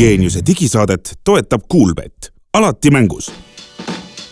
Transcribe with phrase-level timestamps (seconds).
[0.00, 3.26] Geeniuse digisaadet toetab Kuulbett, alati mängus.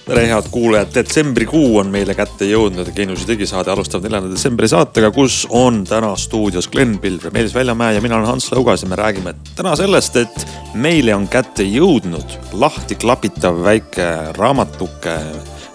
[0.06, 5.10] Tere, head kuulajad, detsembrikuu on meile kätte jõudnud ja Geeniuse digisaade alustab neljanda detsembri saatega,
[5.12, 8.96] kus on täna stuudios Glen Pilvre, Meelis Väljamäe ja mina olen Hans Lõugas ja me
[8.96, 14.08] räägime täna sellest, et meile on kätte jõudnud lahti klapitav väike
[14.40, 15.18] raamatuke,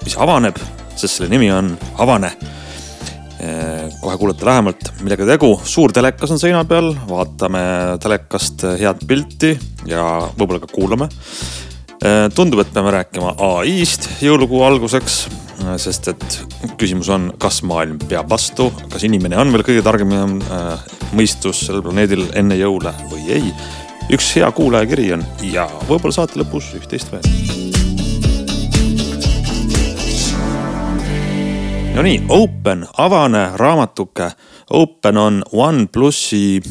[0.08, 0.58] mis avaneb,
[0.96, 1.70] sest selle nimi on
[2.02, 2.34] Avane
[4.02, 5.54] kohe kuulete lähemalt, millega tegu.
[5.64, 7.64] suur telekas on seina peal, vaatame
[8.04, 9.54] telekast head pilti
[9.90, 10.04] ja
[10.38, 11.10] võib-olla ka kuulame.
[12.36, 15.22] tundub, et peame rääkima ai-st jõulukuu alguseks,
[15.80, 16.40] sest et
[16.80, 20.84] küsimus on, kas maailm peab vastu, kas inimene on veel kõige targem äh,
[21.16, 23.54] mõistus sellel planeedil enne jõule või ei.
[24.12, 27.83] üks hea kuulajakiri on ja võib-olla saate lõpus üht-teist veel
[31.94, 34.32] no nii, Open, avane raamatuke.
[34.74, 36.62] Open on OnePlusi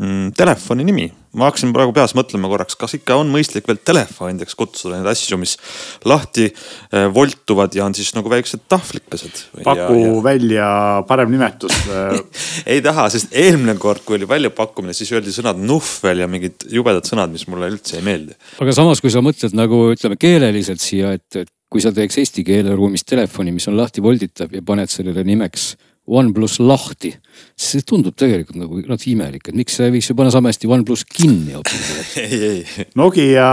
[0.00, 1.10] mm, telefoni nimi.
[1.30, 5.36] ma hakkasin praegu peas mõtlema korraks, kas ikka on mõistlik veel telefonideks kutsuda neid asju,
[5.38, 5.52] mis
[6.10, 9.44] lahti eh, voltuvad ja on siis nagu väiksed tahvlikesed.
[9.60, 10.16] paku ja, ja...
[10.24, 10.72] välja
[11.06, 11.76] parem nimetus
[12.72, 17.06] ei taha, sest eelmine kord, kui oli väljapakkumine, siis öeldi sõnad nuhvel ja mingid jubedad
[17.06, 18.34] sõnad, mis mulle üldse ei meeldi.
[18.58, 22.44] aga samas, kui sa mõtled nagu ütleme keeleliselt siia, et, et kui sa teeks eesti
[22.46, 25.72] keeleruumis telefoni, mis on lahti volditav ja paned sellele nimeks
[26.10, 27.12] OnePlus lahti,
[27.54, 31.04] see tundub tegelikult nagu natuke imelik, et miks ei võiks ju panna sama hästi OnePlus
[31.06, 32.14] kinni hoopis.
[32.98, 33.46] Nokia,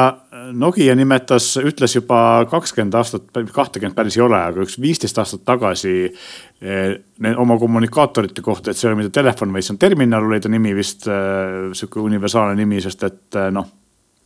[0.57, 5.95] Nokia nimetas, ütles juba kakskümmend aastat, kahtekümmet päris ei ole, aga üks viisteist aastat tagasi
[6.07, 6.93] eh,
[7.35, 10.49] oma kommunikaatorite kohta, et see ei ole mitte telefon, vaid see on terminal, oli ta
[10.49, 13.75] nimi vist eh, sihuke universaalne nimi, sest et eh, noh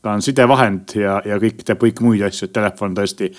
[0.02, 3.30] ta on sidevahend ja, ja kõik teeb kõiki muid asju, et telefon tõesti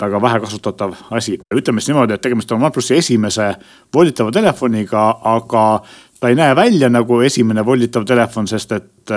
[0.00, 1.38] väga vähe kasutatav asi.
[1.54, 3.54] ütleme siis niimoodi, et tegemist on OnePlusi esimese
[3.94, 5.82] volditava telefoniga, aga
[6.20, 9.14] ta ei näe välja nagu esimene volditav telefon, sest et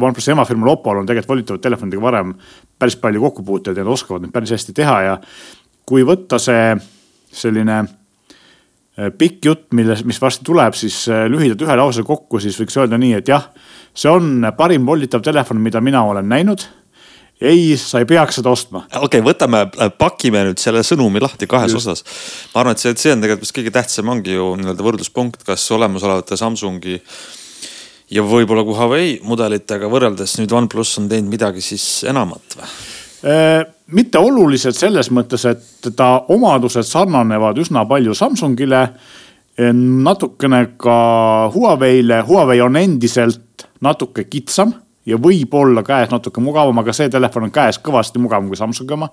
[0.00, 2.34] OnePlusi emafirmal Oppol on tegelikult volditavate telefonidega varem
[2.78, 5.16] päris palju kokkupuuteid ja nad oskavad neid päris hästi teha ja
[5.86, 6.72] kui võtta see
[7.32, 12.58] selline äh, pikk jutt, milles, mis varsti tuleb, siis äh, lühidalt ühe lause kokku, siis
[12.60, 13.48] võiks öelda nii, et jah,
[13.94, 16.66] see on parim volditav telefon, mida mina olen näinud
[17.42, 18.84] ei, sa ei peaks seda ostma.
[18.86, 21.90] okei okay,, võtame, äh, pakime nüüd selle sõnumi lahti kahes Just.
[21.90, 22.04] osas.
[22.54, 25.64] ma arvan, et see, see on tegelikult vist kõige tähtsam ongi ju nii-öelda võrdluspunkt, kas
[25.74, 26.98] olemasolevate Samsungi
[28.12, 32.70] ja võib-olla ka Huawei mudelitega võrreldes nüüd OnePlus on teinud midagi siis enamat või?
[33.22, 33.62] Äh,
[33.94, 38.88] mitte oluliselt selles mõttes, et ta omadused sarnanevad üsna palju Samsungile.
[39.52, 44.72] natukene ka Huawei'le, Huawei on endiselt natuke kitsam
[45.06, 49.10] ja võib-olla käes natuke mugavam, aga see telefon on käes kõvasti mugavam kui Samsungi oma.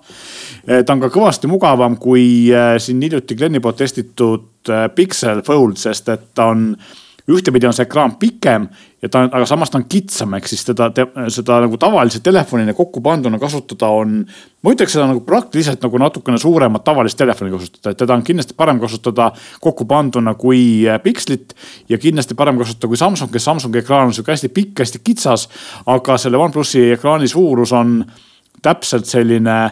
[0.66, 5.42] Eh, ta on ka kõvasti mugavam kui eh, siin hiljuti Glenni poolt testitud eh, Pixel
[5.46, 6.72] Fold, sest et ta on
[7.36, 8.66] ühtepidi on see ekraan pikem
[9.02, 10.90] ja ta aga samas ta on kitsam, ehk siis teda,
[11.32, 14.24] seda nagu tavalise telefonina kokku panduna kasutada on.
[14.62, 18.56] ma ütleks seda nagu praktiliselt nagu natukene suuremat tavalist telefoni kasutada, et teda on kindlasti
[18.56, 19.30] parem kasutada
[19.60, 21.54] kokku panduna kui äh, Pixlit.
[21.88, 25.48] ja kindlasti parem kasutada kui Samsung, kes Samsungi ekraan on sihuke hästi pikk, hästi kitsas.
[25.86, 28.04] aga selle OnePlusi ekraani suurus on
[28.62, 29.70] täpselt selline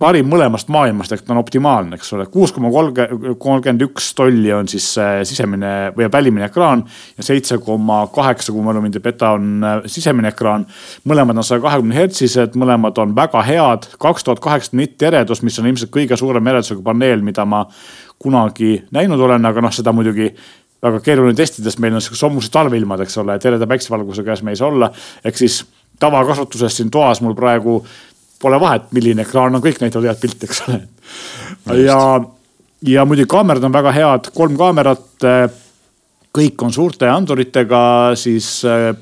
[0.00, 4.68] parim mõlemast maailmast ehk ta on optimaalne, eks ole, kuus koma kolmkümmend üks tolli on
[4.70, 4.86] siis
[5.28, 6.86] sisemine või välimine ekraan
[7.18, 10.64] ja seitse koma kaheksa, kui ma mind ei peta, on äh, sisemine ekraan.
[11.04, 15.58] mõlemad on saja kahekümne hertsised, mõlemad on väga head, kaks tuhat kaheksasada nitti eredus, mis
[15.60, 17.66] on ilmselt kõige suurem eredusega paneel, mida ma
[18.18, 20.32] kunagi näinud olen, aga noh, seda muidugi
[20.82, 24.54] väga keeruline testida, sest meil on siuksed sommused talveilmad, eks ole, tereda päiksevalguse käes me
[24.54, 24.90] ei saa olla.
[25.24, 25.66] ehk siis
[26.00, 27.82] tavakasutuses siin toas mul praegu
[28.38, 30.80] pole vahet, milline ekraan on, kõik näitavad head pilti, eks ole.
[31.82, 31.98] ja,
[32.86, 35.10] ja muidugi kaamerad on väga head, kolm kaamerat.
[35.26, 35.48] Eh,
[36.38, 37.80] kõik on suurte anduritega,
[38.20, 38.92] siis äh,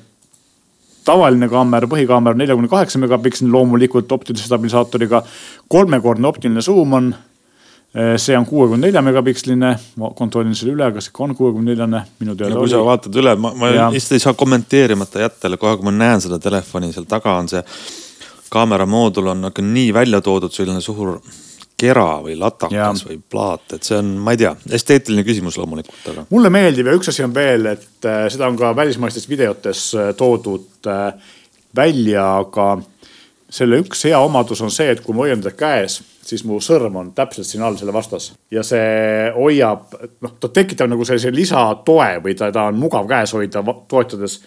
[1.04, 5.22] tavaline kaamera, põhikaamera on neljakümne kaheksa megapiksli, loomulikult optilise stabilisaatoriga.
[5.68, 11.10] kolmekordne optiline suum on eh, see on kuuekümne nelja megapiksline, ma kontrollin selle üle, kas
[11.10, 12.72] ikka on kuuekümne neljane, minu teada kui oli.
[12.72, 16.40] sa vaatad üle, ma, ma lihtsalt ei saa kommenteerimata jätta, kohe kui ma näen seda
[16.42, 17.62] telefoni, seal taga on see
[18.50, 21.16] kaameramoodul on nagu nii välja toodud selline suur
[21.76, 26.24] kera või latakas või plaat, et see on, ma ei tea, esteetiline küsimus loomulikult, aga.
[26.32, 30.12] mulle meeldib ja üks asi on veel, et äh, seda on ka välismaistes videotes äh,
[30.16, 31.10] toodud äh,
[31.76, 32.78] välja, aga
[33.52, 36.96] selle üks hea omadus on see, et kui ma hoian teda käes, siis mu sõrm
[36.98, 39.92] on täpselt siin all selle vastas ja see hoiab,
[40.24, 44.40] noh, ta tekitab nagu sellise lisatoe või ta, ta on mugav käes hoida, toetades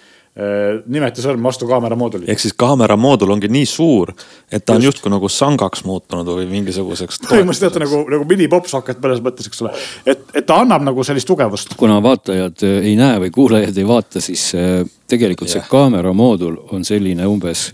[0.86, 2.30] nimeta sõrm vastu kaamera mooduli.
[2.31, 4.14] ehk siis kaamera moodul ongi nii suur,
[4.52, 5.00] et ta on Just.
[5.00, 7.20] justkui nagu sangaks muutunud või mingisuguseks.
[7.31, 9.74] põhimõtteliselt teate nagu, nagu mini-popsocket mõnes mõttes, eks ole.
[10.06, 11.76] et, et ta annab nagu sellist tugevust.
[11.80, 15.66] kuna vaatajad äh, ei näe või kuulajad ei vaata, siis äh, tegelikult yeah.
[15.66, 17.72] see kaamera moodul on selline umbes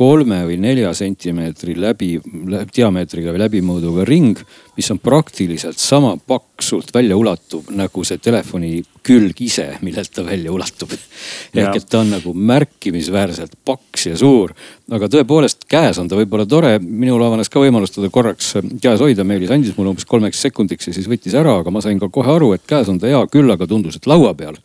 [0.00, 2.14] kolme või nelja sentimeetri läbi,
[2.72, 4.38] diameetriga või läbimõõduga ring,
[4.78, 10.54] mis on praktiliselt sama paksult välja ulatuv nagu see telefoni külg ise, millelt ta välja
[10.54, 10.94] ulatub.
[11.60, 14.56] ehk et ta on nagu märkimisväärselt paks ja suur,
[14.88, 16.78] aga tõepoolest käes on ta võib-olla tore.
[16.80, 20.96] minul avanes ka võimalus teda korraks käes hoida, Meelis andis mulle umbes kolmeks sekundiks ja
[20.96, 23.52] siis võttis ära, aga ma sain ka kohe aru, et käes on ta hea küll,
[23.52, 24.56] aga tundus, et laua peal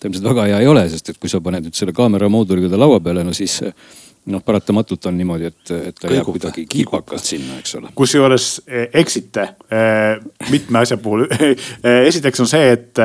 [0.00, 2.70] ta ilmselt väga hea ei ole, sest et kui sa paned nüüd selle kaamera mooduliga
[2.72, 3.60] ta laua peale, no siis
[4.26, 7.90] noh, paratamatult on niimoodi, et, et ta jääb kuidagi kipakalt sinna, eks ole.
[7.96, 10.20] kusjuures eh, eksite eh,
[10.50, 11.26] mitme asja puhul.
[11.80, 12.98] Eh, esiteks on see, et,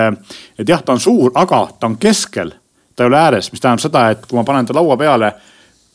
[0.60, 2.52] et jah, ta on suur, aga ta on keskel,
[2.96, 5.32] ta ei ole ääres, mis tähendab seda, et kui ma panen ta laua peale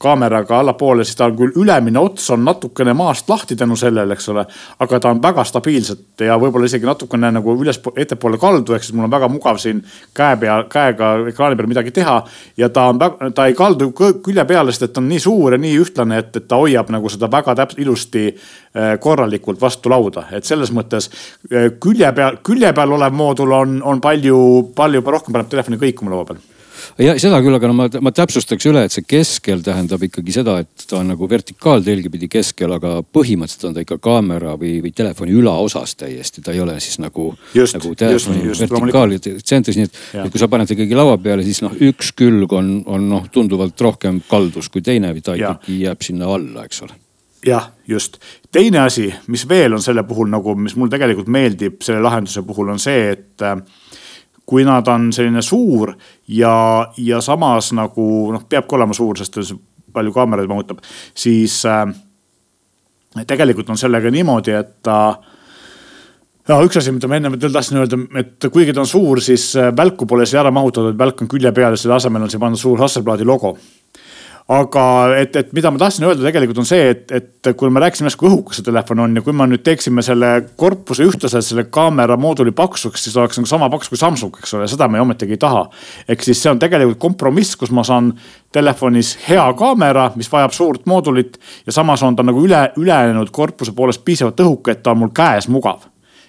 [0.01, 4.47] kaameraga allapoole, siis tal küll ülemine ots on natukene maast lahti tänu sellele, eks ole.
[4.81, 8.97] aga ta on väga stabiilselt ja võib-olla isegi natukene nagu üles, ettepoole kaldu, ehk siis
[8.97, 9.83] mul on väga mugav siin
[10.17, 12.17] käe peal, käega ekraani peal midagi teha.
[12.57, 13.01] ja ta on,
[13.35, 16.33] ta ei kaldu külje peale, sest et ta on nii suur ja nii ühtlane, et,
[16.37, 21.11] et ta hoiab nagu seda väga täpselt ilusti äh, korralikult vastu lauda, et selles mõttes
[21.53, 24.41] äh, külje peal, külje peal olev moodul on, on palju,
[24.77, 26.41] palju rohkem paneb telefoni kõikuma laua peal
[27.01, 30.59] ja seda küll, aga no ma, ma täpsustaks üle, et see keskel tähendab ikkagi seda,
[30.65, 34.95] et ta on nagu vertikaaltelgi pidi keskel, aga põhimõtteliselt on ta ikka kaamera või, või
[34.97, 40.43] telefoni ülaosas täiesti, ta ei ole siis nagu, nagu telefoni vertikaaltsentris, nii et, et kui
[40.43, 44.71] sa paned ikkagi laua peale, siis noh, üks külg on, on noh, tunduvalt rohkem kaldus
[44.73, 46.97] kui teine ta ikkagi jääb sinna alla, eks ole.
[47.47, 48.19] Jah, just.
[48.53, 52.69] teine asi, mis veel on selle puhul nagu, mis mul tegelikult meeldib selle lahenduse puhul
[52.75, 53.47] on see, et
[54.41, 55.95] äh, kuna ta on selline suur
[56.29, 56.55] ja,
[56.97, 59.55] ja samas nagu noh, peabki olema suur, sest
[59.93, 60.81] palju kaameraid mahutab,
[61.15, 61.85] siis äh,
[63.27, 65.01] tegelikult on sellega niimoodi, et ta
[66.51, 69.53] no üks asi, mida ma enne veel tahtsin öelda, et kuigi ta on suur, siis
[69.59, 72.43] äh, välku pole siia ära mahutatud, välk on külje peal ja selle asemel on siia
[72.43, 73.57] pandud suur Hasselbladi logo
[74.51, 74.85] aga
[75.21, 78.31] et, et mida ma tahtsin öelda tegelikult on see, et, et kui me rääkisime, kui
[78.31, 82.55] õhukas see telefon on ja kui me nüüd teeksime selle korpuse ühtlaselt selle kaamera mooduli
[82.57, 85.67] paksuks, siis oleks nagu sama paks kui Samsung, eks ole, seda me ometigi ei taha.
[86.09, 88.13] ehk siis see on tegelikult kompromiss, kus ma saan
[88.53, 93.73] telefonis hea kaamera, mis vajab suurt moodulit ja samas on ta nagu üle, ülejäänud korpuse
[93.77, 95.87] poolest piisavalt õhuke, et ta on mul käes mugav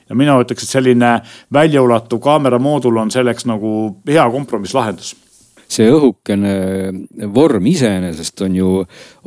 [0.10, 1.16] ja mina ütleks, et selline
[1.54, 3.74] väljaulatuv kaamera moodul on selleks nagu
[4.08, 5.16] hea kompromisslahendus
[5.71, 6.53] see õhukene
[7.33, 8.71] vorm iseenesest on ju,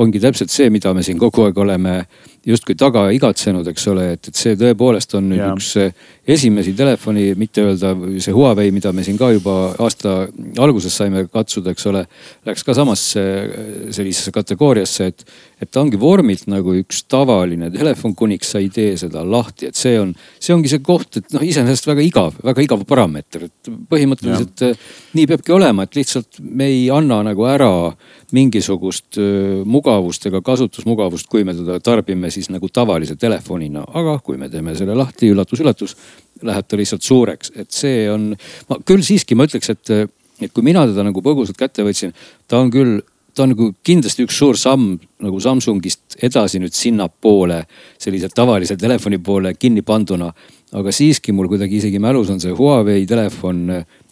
[0.02, 1.96] ongi täpselt see, mida me siin kogu aeg oleme
[2.44, 5.52] justkui taga igatsenud, eks ole, et, et see tõepoolest on nüüd ja.
[5.54, 5.72] üks
[6.34, 7.92] esimesi telefoni, mitte öelda
[8.22, 10.26] see Huawei, mida me siin ka juba aasta
[10.62, 12.04] alguses saime katsuda, eks ole.
[12.48, 13.24] Läks ka samasse
[13.94, 15.24] sellisesse kategooriasse, et,
[15.60, 19.80] et ta ongi vormilt nagu üks tavaline telefon, kuniks sa ei tee seda lahti, et
[19.80, 23.72] see on, see ongi see koht, et noh, iseenesest väga igav, väga igav parameeter, et
[23.92, 24.74] põhimõtteliselt ja.
[25.16, 27.72] nii peabki olema, et lihtsalt me ei anna nagu ära
[28.32, 29.18] mingisugust
[29.68, 34.76] mugavust ega kasutusmugavust, kui me teda tarbime siis nagu tavalise telefonina, aga kui me teeme
[34.78, 35.96] selle lahti, üllatus-üllatus,
[36.42, 38.32] läheb ta lihtsalt suureks, et see on,
[38.70, 39.94] ma küll siiski ma ütleks, et,
[40.40, 42.14] et kui mina teda nagu põgusalt kätte võtsin,
[42.48, 43.00] ta on küll
[43.34, 44.94] ta on nagu kindlasti üks suur samm
[45.24, 47.64] nagu Samsungist edasi nüüd sinnapoole,
[47.98, 50.32] sellise tavalise telefoni poole kinni panduna.
[50.74, 53.68] aga siiski mul kuidagi isegi mälus on see Huawei telefon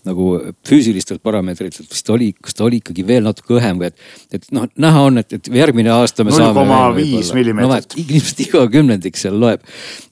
[0.09, 0.32] nagu
[0.66, 4.00] füüsilistelt parameetritelt vist oli, kas ta oli ikkagi veel natuke õhem või et,
[4.35, 6.49] et noh, näha on, et, et järgmine aasta me 0, saame.
[6.49, 8.16] null koma viis millimeetrit no,.
[8.16, 9.62] ilmselt iga kümnendik seal loeb.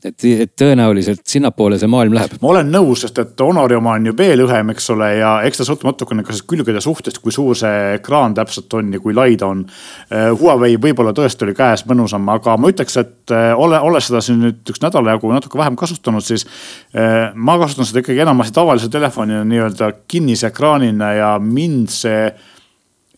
[0.04, 2.36] et, et tõenäoliselt sinnapoole see maailm läheb.
[2.42, 5.58] ma olen nõus, sest et Honori oma on ju veel õhem, eks ole, ja eks
[5.58, 9.34] ta sõltub natukene ka külgede suhtest, kui suur see ekraan täpselt on ja kui lai
[9.40, 9.64] ta on.
[10.10, 14.22] Eh, Huawei võib-olla tõesti oli käes mõnusam, aga ma ütleks, et eh, ole, olles seda
[14.22, 16.46] siin nüüd üks nädala jagu natuke vähem kasutanud, siis
[16.94, 22.30] eh, ma kasutan seda ikkagi enamasti tavalise telefonina nii-öelda nii-öelda kinnise ekraanina ja mind see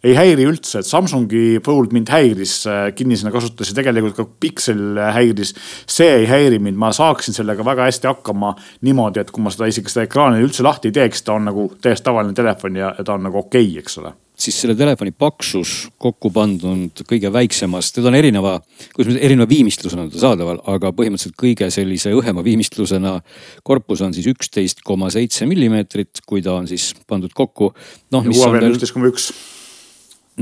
[0.02, 4.98] ei häiri üldse, et Samsungi Fold mind häiris äh, kinnisena kasutades ja tegelikult ka Pixel
[5.14, 5.54] häiris.
[5.86, 9.70] see ei häiri mind, ma saaksin sellega väga hästi hakkama niimoodi, et kui ma seda
[9.70, 13.14] isegi seda ekraani üldse lahti ei teeks, ta on nagu täiesti tavaline telefon ja ta
[13.14, 18.10] on nagu okei okay,, eks ole siis selle telefoni paksus kokku pandud kõige väiksemas, teda
[18.10, 18.56] on erineva,
[18.96, 23.18] kuidas ma, erineva viimistlusena on ta saadaval, aga põhimõtteliselt kõige sellise õhema viimistlusena
[23.66, 27.72] korpus on siis üksteist koma seitse millimeetrit, kui ta on siis pandud kokku.
[28.14, 28.70] noh, mis on veel.
[28.72, 29.32] üksteist koma üks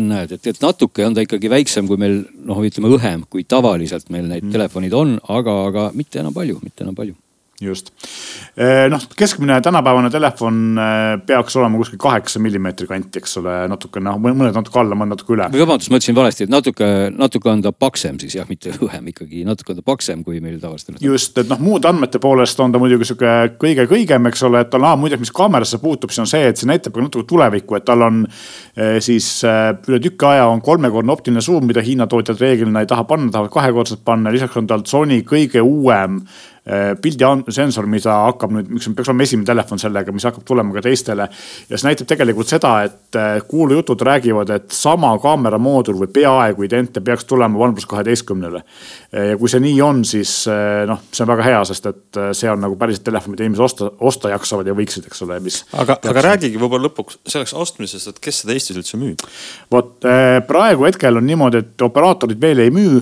[0.01, 4.07] näed, et, et natuke on ta ikkagi väiksem, kui meil noh, ütleme õhem, kui tavaliselt
[4.15, 4.55] meil neid mm.
[4.55, 7.19] telefonid on, aga, aga mitte enam palju, mitte enam palju
[7.61, 7.91] just,
[8.91, 10.79] noh keskmine tänapäevane telefon
[11.27, 15.35] peaks olema kuskil kaheksa millimeetri kanti, eks ole, natuke noh, mõned natuke alla, mõned natuke
[15.37, 15.49] üle.
[15.53, 19.45] vabandust, ma ütlesin valesti, et natuke, natuke on ta paksem siis jah, mitte õhem ikkagi,
[19.49, 20.99] natuke on ta paksem kui meil tavalistel.
[21.05, 24.73] just, et noh, muude andmete poolest on ta muidugi sihuke kõige kõigem, eks ole, et
[24.73, 27.87] tal, muide, mis kaamerasse puutub, siis on see, et see näitab ka natuke tulevikku, et
[27.89, 28.23] tal on
[29.05, 33.31] siis üle tüki aja on kolmekordne optiline suum, mida Hiina tootjad reeglina ei taha panna,
[33.33, 36.21] tahavad kahekordselt panna, lisaks on tal Sony kõige uuem
[36.69, 40.83] Äh, pildisensor, mida hakkab nüüd, mis peaks olema esimene telefon sellega, mis hakkab tulema ka
[40.85, 41.25] teistele.
[41.71, 46.67] ja see näitab tegelikult seda, et äh, kuulujutud räägivad, et sama kaamera moodul või peaaegu
[46.69, 48.61] identne peaks tulema OnePlus kaheteistkümnele.
[48.61, 50.35] Äh, ja kui see nii on, siis
[50.87, 53.89] noh, see on väga hea, sest et see on nagu päriselt telefon, mida inimesed osta,
[54.13, 55.63] osta jaksavad ja võiksid, eks ole, mis.
[55.73, 59.25] aga, aga räägigi võib-olla lõpuks selleks ostmisest, et kes seda Eestis üldse müüb?
[59.73, 59.97] vot
[60.47, 63.01] praegu hetkel on niimoodi, et operaatorid veel ei müü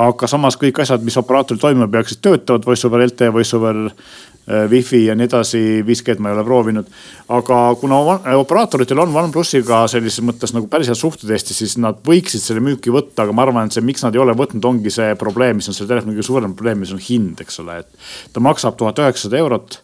[0.00, 4.64] aga samas kõik asjad, mis operaatoril toimuma peaksid, töötavad, voice over LTE, voice over äh,
[4.70, 6.90] wifi ja nii edasi, 5G-d ma ei ole proovinud.
[7.36, 8.00] aga kuna
[8.40, 12.94] operaatoritel on OnePlussiga sellises mõttes nagu päris head suhted Eestis, siis nad võiksid selle müüki
[12.94, 15.70] võtta, aga ma arvan, et see, miks nad ei ole võtnud, ongi see probleem, mis
[15.70, 18.98] on selle telefoni kõige suurem probleem, mis on hind, eks ole, et ta maksab tuhat
[18.98, 19.80] üheksasada eurot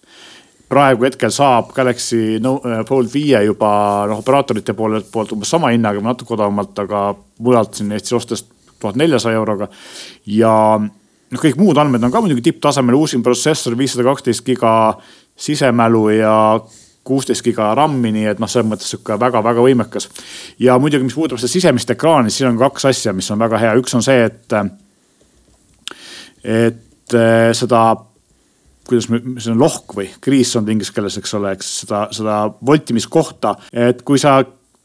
[0.70, 3.70] praegu hetkel saab Galaxy äh, Fold viie juba
[4.10, 7.12] noh, operaatorite poolelt poolt umbes sama hinnaga, natuke odavamalt, aga
[7.42, 8.50] mujalt siin Eestis ostes
[8.80, 9.68] tuhat neljasaja euroga.
[10.26, 14.72] ja noh, kõik muud andmed on ka muidugi tipptasemel, uusim protsessor, viissada kaksteist giga
[15.40, 16.34] sisemälu ja
[17.04, 20.10] kuusteist giga RAM-i, nii et noh, selles mõttes sihuke väga-väga võimekas.
[20.58, 23.74] ja muidugi, mis puudutab seda sisemist ekraani, siis on kaks asja, mis on väga hea,
[23.80, 24.54] üks on see, et,
[26.44, 27.82] et eh, seda
[28.90, 32.40] kuidas me, see on lohk või kriis on inglise keeles, eks ole, eks seda, seda
[32.66, 34.40] voltimiskohta, et kui sa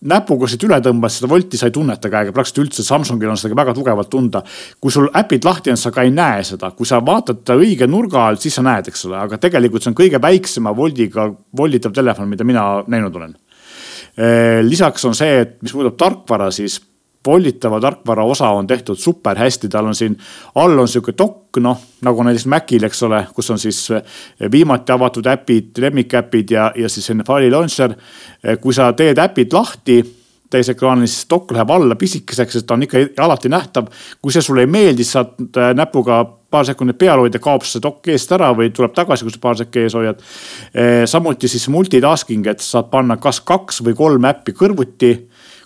[0.06, 3.58] näpuga siit üle tõmbad, seda volti sa ei tunneta käega praktiliselt üldse, Samsungil on seda
[3.58, 4.44] väga tugevalt tunda.
[4.82, 7.88] kui sul äpid lahti on, sa ka ei näe seda, kui sa vaatad ta õige
[7.88, 11.94] nurga alt, siis sa näed, eks ole, aga tegelikult see on kõige väiksema voldiga volditav
[11.94, 13.36] telefon, mida mina näinud olen.
[14.64, 16.80] lisaks on see, et mis puudutab tarkvara, siis
[17.25, 20.17] volditava tarkvara osa on tehtud super hästi, tal on siin
[20.55, 24.03] all on sihuke dokk, noh nagu näiteks Macil, eks ole, kus on siis eh,
[24.51, 27.96] viimati avatud äpid, lemmikäpid ja, ja siis selline file launcher.
[28.44, 30.00] Eh, kui sa teed äpid lahti
[30.51, 33.89] täisekraanil, siis dokk läheb alla pisikeseks, sest ta on ikka alati nähtav.
[34.22, 36.24] kui see sulle ei meeldi, siis saad eh, näpuga
[36.55, 39.58] paar sekundit peal hoida, kaob see dokk eest ära või tuleb tagasi, kui sa paar
[39.60, 40.22] sekki ees hoiad.
[41.10, 45.12] samuti siis multitasking, et saad panna kas kaks või kolm äppi kõrvuti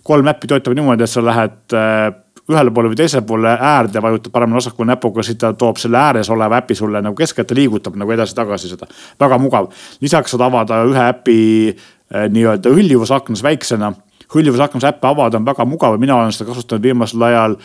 [0.03, 2.09] kolm äppi töötavad niimoodi, et sa lähed äh,
[2.49, 6.57] ühele poole või teisele poole äärde, vajutad paremale-vasakule näpuga, siis ta toob selle ääres oleva
[6.63, 8.89] äpi sulle nagu keskelt ja liigutab nagu edasi-tagasi seda.
[9.19, 9.71] väga mugav.
[10.01, 11.39] lisaks saad avada ühe äpi
[11.75, 13.93] äh, nii-öelda hõljuvusaknas väiksena
[14.33, 17.55] hõljuvusaknas äppe avada on väga mugav ja mina olen seda kasutanud viimasel ajal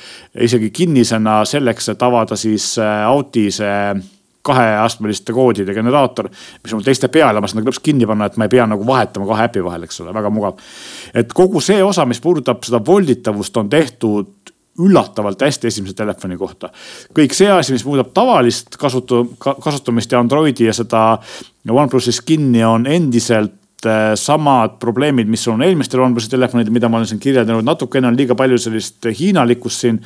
[0.47, 3.95] isegi kinnisena selleks, et avada siis äh, Auti see
[4.44, 8.28] kaheastmeliste koodide generaator, mis on mul teiste peal ja ma saan nagu lõpuks kinni panna,
[8.28, 10.60] et ma ei pea nagu vahetama kahe äpi vahel, eks ole, väga mugav.
[11.14, 16.70] et kogu see osa, mis puudutab seda volditavust, on tehtud üllatavalt hästi esimese telefoni kohta.
[17.14, 21.04] kõik see asi, mis muudab tavalist kasutu-, kasutamist ja Androidi ja seda
[21.70, 23.63] OnePlusi skin'i on endiselt
[24.19, 28.37] samad probleemid, mis on eelmistel OnePlusi telefonidel, mida ma olen siin kirjeldanud, natukene on liiga
[28.38, 30.00] palju sellist hiinalikkust siin.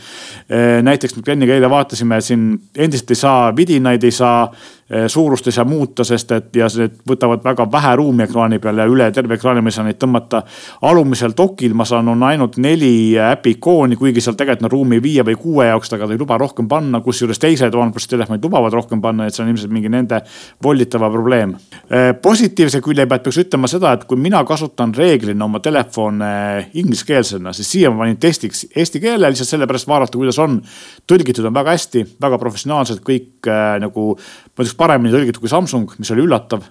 [0.51, 4.49] Äh, näiteks me Glenniga eile vaatasime siin endiselt ei saa vidinaid, ei saa
[4.89, 8.87] suurust ei saa muuta, sest et ja need võtavad väga vähe ruumi ekraani peal ja
[8.89, 10.43] üle terve ekraani ma ei saa neid tõmmata.
[10.89, 15.25] alumisel dokil ma saan, on ainult neli äpi ikooni, kuigi seal tegelikult on ruumi viie
[15.29, 19.03] või kuue jaoks, aga ta ei luba rohkem panna, kusjuures teised OnePlus telefonid lubavad rohkem
[19.05, 20.23] panna, et see on ilmselt mingi nende
[20.65, 21.55] volditava probleem.
[21.91, 27.53] Eh, positiivse külje pealt peaks ütlema seda, et kui mina kasutan reeglina oma telefone ingliskeelsena,
[27.53, 30.61] siis siia ma panin testiks eesti keele lihtsalt sellepärast vaadata, kuidas on.
[31.09, 34.11] tõlgitud on väga hästi, väga professionaalselt kõik äh, nagu
[34.59, 36.67] ma ütleks paremini tõlgitud kui Samsung, mis oli üllatav.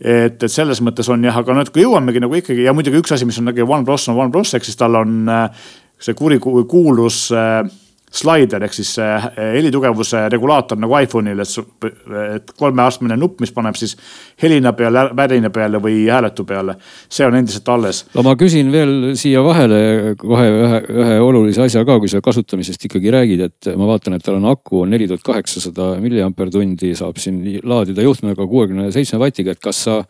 [0.00, 3.26] et, et selles mõttes on jah, aga kui jõuamegi nagu ikkagi ja muidugi üks asi,
[3.28, 5.64] mis on nagu OnePlus on OnePlus, ehk siis tal on äh,
[6.00, 7.64] see kurikuulus äh,
[8.10, 9.26] slaider ehk siis eh,
[9.56, 11.90] helitugevuse regulaator nagu iPhone'il, et,
[12.34, 13.94] et kolmeastmeline nupp, mis paneb siis
[14.42, 16.74] helina peale, värina peale või hääletu peale.
[17.08, 18.04] see on endiselt alles.
[18.14, 22.88] no ma küsin veel siia vahele kohe ühe, ühe olulise asja ka, kui sa kasutamisest
[22.90, 27.20] ikkagi räägid, et ma vaatan, et tal on aku on neli tuhat kaheksasada milliampertundi, saab
[27.22, 30.00] siin laadida juhtmega kuuekümne seitsme vatiga, et kas sa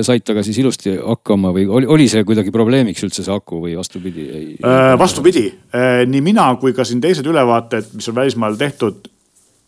[0.00, 3.74] said temaga siis ilusti hakkama või oli, oli see kuidagi probleemiks üldse see aku või
[3.76, 4.28] vastupidi?
[4.64, 5.46] Äh, vastupidi,
[5.76, 9.10] äh, nii mina kui ka siin teised ülevaated, mis on välismaal tehtud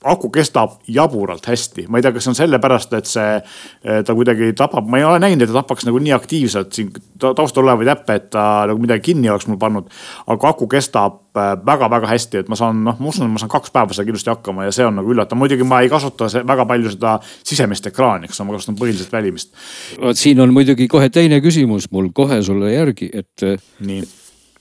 [0.04, 3.38] aku kestab jaburalt hästi, ma ei tea, kas see on sellepärast, et see,
[3.82, 7.64] ta kuidagi tapab, ma ei ole näinud, et ta tapaks nagu nii aktiivselt siin taustal
[7.64, 9.88] olevaid äppe, et ta nagu midagi kinni oleks mul pannud.
[10.30, 13.73] aga aku kestab väga-väga hästi, et ma saan, noh, ma usun, et ma saan kaks
[13.75, 16.92] päeva sellega ilusti hakkama ja see on nagu üllatav, muidugi ma ei kasuta väga palju
[16.94, 19.54] seda sisemist ekraani, eks ma kasutan põhiliselt välimist.
[20.00, 23.49] vot siin on muidugi kohe teine küsimus mul kohe sulle järgi, et.
[23.80, 24.04] nii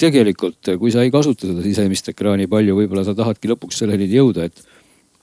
[0.03, 4.49] tegelikult, kui sa ei kasuta seda sisemist ekraani palju, võib-olla sa tahadki lõpuks selleni jõuda,
[4.49, 4.72] et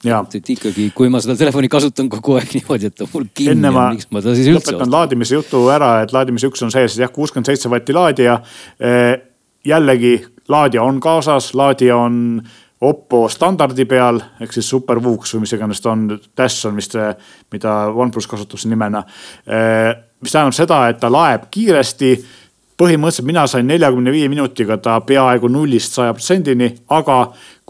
[0.04, 0.22] Ja.
[0.34, 3.72] et ikkagi, kui ma seda telefoni kasutan kogu aeg niimoodi, et ta mul kinni Enne
[3.74, 4.72] on, miks ma ta siis üldse.
[4.72, 8.40] lõpetan laadimise jutu ära, et laadimise üks on sees jah, kuuskümmend seitse vatti laadija.
[9.66, 10.14] jällegi
[10.48, 12.42] laadija on kaasas, laadija on
[12.80, 17.10] Oppo standardi peal ehk siis SuperVoox või mis iganes ta on, Dash on vist see,
[17.52, 19.02] mida OnePlus kasutab siin nimena.
[19.44, 22.14] mis tähendab seda, et ta laeb kiiresti
[22.80, 27.18] põhimõtteliselt mina sain neljakümne viie minutiga ta peaaegu nullist saja protsendini, aga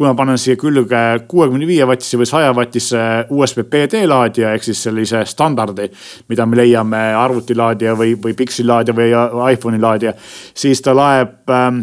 [0.00, 3.00] kui ma panen siia külge kuuekümne viie vatise või saja vatise
[3.36, 5.90] USB PD laadija ehk siis sellise standardi,
[6.32, 9.10] mida me leiame arvutilaadija või, või Pixi laadija või
[9.52, 10.14] iPhone'i laadija,
[10.56, 11.82] siis ta laeb ähm,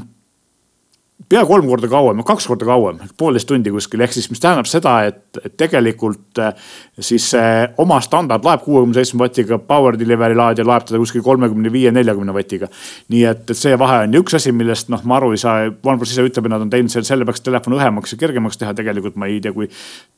[1.30, 4.94] pea kolm korda kauem, kaks korda kauem, poolteist tundi kuskil, ehk siis mis tähendab seda,
[5.10, 6.70] et, tegelikult eh,
[7.04, 7.50] siis see
[7.84, 12.36] oma standard laeb kuuekümne seitsme vatiga, power delivery laadija laeb teda kuskil kolmekümne viie, neljakümne
[12.36, 12.72] vatiga.
[13.12, 15.68] nii et, et see vahe on ja üks asi, millest noh, ma aru ei saa,
[15.68, 19.20] OnePlus ise ütleb, et nad on teinud selle, sellepärast telefoni õhemaks ja kergemaks teha, tegelikult
[19.20, 19.68] ma ei tea, kui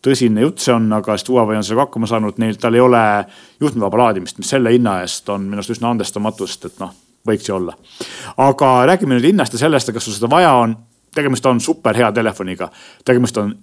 [0.05, 3.03] tõsine jutt see on, aga sest Huawei on sellega hakkama saanud, neil, tal ei ole
[3.61, 6.93] juhtmevaba laadimist, mis selle hinna eest on minu arust üsna andestamatu, sest et noh
[7.27, 7.73] võiks ju olla.
[8.37, 10.77] aga räägime nüüd hinnast ja sellest, kas sul seda vaja on
[11.15, 12.69] tegemist on super hea telefoniga,
[13.05, 13.55] tegemist on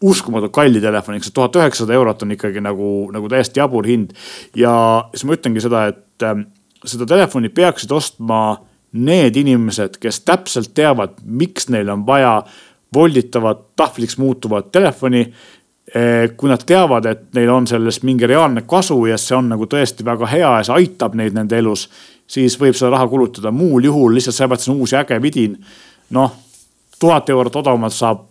[0.00, 4.14] uskumatult kalli telefoniga, see tuhat üheksasada eurot on ikkagi nagu, nagu täiesti jabur hind.
[4.56, 4.72] ja
[5.14, 6.40] siis ma ütlengi seda, et äh,
[6.84, 8.40] seda telefoni peaksid ostma
[8.92, 12.40] need inimesed, kes täpselt teavad, miks neil on vaja
[12.94, 15.26] volditavat tahvliks muutuvat telefoni
[15.96, 16.30] äh,.
[16.36, 20.06] kui nad teavad, et neil on sellest mingi reaalne kasu ja see on nagu tõesti
[20.06, 21.88] väga hea ja see aitab neid nende elus,
[22.30, 25.58] siis võib seda raha kulutada, muul juhul lihtsalt sellepärast see on uus ja äge vidin.
[26.10, 26.38] noh
[27.00, 28.26] tuhat eurot odavamalt saab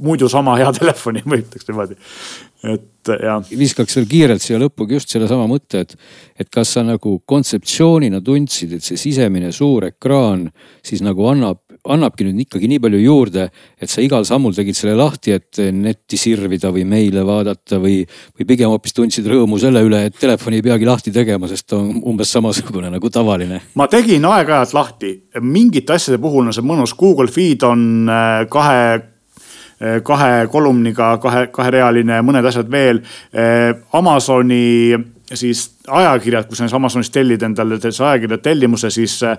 [0.00, 1.98] muidu sama hea telefoni, ma ütleks niimoodi.
[2.70, 3.40] et jah.
[3.56, 5.96] viskaks veel kiirelt siia lõppugi just sellesama mõtte, et,
[6.40, 10.48] et kas sa nagu kontseptsioonina tundsid, et see sisemine suur ekraan
[10.84, 13.46] siis nagu annab annabki nüüd ikkagi nii palju juurde,
[13.80, 18.02] et sa igal sammul tegid selle lahti, et netti sirvida või meile vaadata või,
[18.36, 21.78] või pigem hoopis tundsid rõõmu selle üle, et telefoni ei peagi lahti tegema, sest ta
[21.80, 23.62] on umbes samasugune nagu tavaline.
[23.74, 28.82] ma tegin aeg-ajalt lahti, mingite asjade puhul on see mõnus, Google Feed on äh, kahe
[28.94, 33.00] äh, kahe kolumniga, kahe, kaherealine, mõned asjad veel.
[33.32, 34.92] Äh, Amazoni
[35.34, 39.38] siis ajakirjad, kui sa Amazonis tellid endale ajakirja tellimuse, siis äh,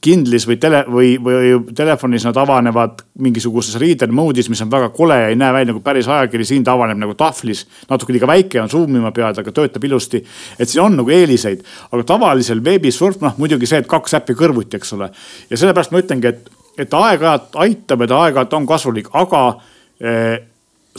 [0.00, 5.20] Kindlis või tele või, või telefonis nad avanevad mingisuguses reader mode'is, mis on väga kole
[5.20, 7.66] ja ei näe välja nagu päris ajakiri, siin ta avaneb nagu tahvlis.
[7.90, 10.24] natuke liiga väike on, zoom ima pead, aga töötab ilusti.
[10.58, 14.76] et siin on nagu eeliseid, aga tavalisel veebisurf, noh muidugi see, et kaks äppi kõrvuti,
[14.76, 15.10] eks ole.
[15.50, 19.42] ja sellepärast ma ütlengi, et, et aeg-ajalt aitab ta aeg-ajalt on kasulik, aga
[20.00, 20.47] eh,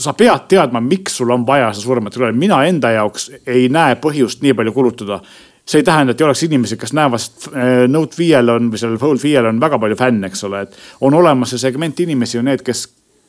[0.00, 3.96] sa pead teadma, miks sul on vaja seda suuremat ekraani, mina enda jaoks ei näe
[4.00, 5.20] põhjust nii palju kulutada.
[5.70, 8.98] See ei tähenda, et ei oleks inimesi, kes näevad, äh, Note viiel on või sellel
[8.98, 12.48] Fold viiel on väga palju fänne, eks ole, et on olemas see segment inimesi on
[12.50, 12.86] need, kes,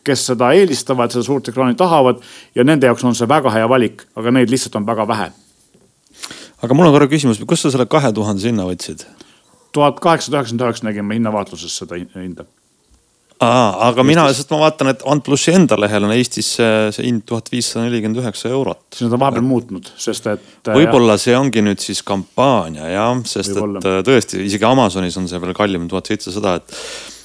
[0.07, 2.23] kes seda eelistavad, seda suurt ekraani tahavad
[2.55, 5.29] ja nende jaoks on see väga hea valik, aga neid lihtsalt on väga vähe.
[6.61, 9.05] aga mul on korra küsimus, kust sa selle kahe tuhande sinna võtsid?
[9.71, 12.47] tuhat kaheksasada üheksakümmend üheksa nägin ma hinnavaatluses seda hinda
[13.41, 14.07] aa, aga Eestis.
[14.11, 18.21] mina lihtsalt ma vaatan, et OnePlusi enda lehel on Eestis see hind tuhat viissada nelikümmend
[18.23, 18.83] üheksa eurot.
[18.93, 20.45] siis nad on vahepeal muutnud, sest et.
[20.67, 25.29] Äh, võib-olla see ongi nüüd siis kampaania jah, sest et äh, tõesti isegi Amazonis on
[25.31, 26.77] see veel kallim, tuhat seitsesada, et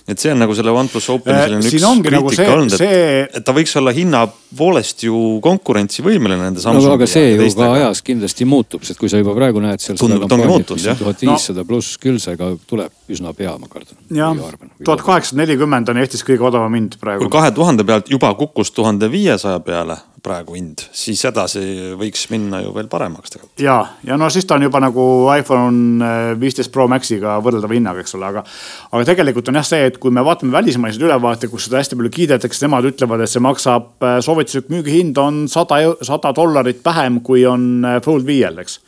[0.06, 1.72] et see on nagu selle OnePlus Openi selline üks
[2.06, 4.22] kriitika nagu olnud, et see..., ta võiks olla hinna
[4.56, 9.10] poolest ju konkurentsivõimeline nende Samsungi no, aga see ju ka ajas kindlasti muutub, sest kui
[9.10, 13.34] sa juba praegu näed seal seda kampaaniat, tuhat viissada pluss, küll see ka tuleb üsna
[13.36, 13.98] pea, ma kardan.
[14.14, 14.38] jah,
[14.84, 17.26] tuhat kaheksasada nelikümmend on Eestis kõige odavam hind praegu.
[17.26, 21.62] kui kahe tuhande pealt juba kukkus tuhande viiesaja peale praegu hind, siis edasi
[21.98, 23.62] võiks minna ju veel paremaks tegelikult.
[23.62, 25.04] ja, ja no siis ta on juba nagu
[25.36, 28.44] iPhone äh, viisteist Pro Maxiga võrreldava hinnaga, eks ole, aga.
[28.90, 32.14] aga tegelikult on jah see, et kui me vaatame välismaiseid ülevaateid, kus seda hästi palju
[32.18, 37.46] kiidetakse, nemad ütlevad, et see maksab, äh, soovituslik müügihind on sada, sada dollarit vähem, kui
[37.48, 38.80] on äh, Fold viiel, eks.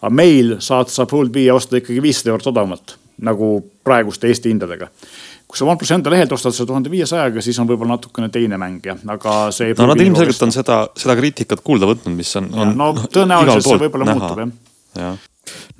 [0.00, 4.88] aga meil saad sa Fold viie osta ikkagi viissada eurot odavamalt nagu praeguste Eesti hindadega
[5.50, 8.84] kui sa OnePlusi enda lehelt ostad selle tuhande viiesajaga, siis on võib-olla natukene teine mäng
[8.86, 9.74] jah, aga see.
[9.78, 12.76] no nad ilmselgelt on seda, seda kriitikat kuulda võtnud, mis on, on.
[12.78, 14.54] no tõenäoliselt see võib-olla muutub jah
[14.98, 15.10] ja.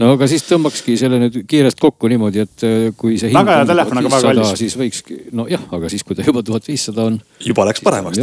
[0.00, 3.30] no aga siis tõmbakski selle nüüd kiirelt kokku niimoodi, et äh, kui see.
[3.34, 4.52] väga hea telefon, aga väga kallis.
[4.58, 7.20] siis võikski, nojah, aga siis, kui ta juba tuhat viissada on.
[7.46, 8.20] juba läks paremaks.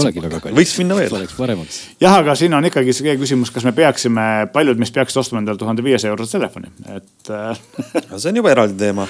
[0.51, 1.17] võiks minna veel.
[1.23, 1.81] läks paremaks.
[2.03, 5.59] jah, aga siin on ikkagi see küsimus, kas me peaksime, paljud meist peaksid ostma endale
[5.61, 7.35] tuhande viiesaja eurose telefoni, et
[8.19, 9.07] see on juba eraldi teema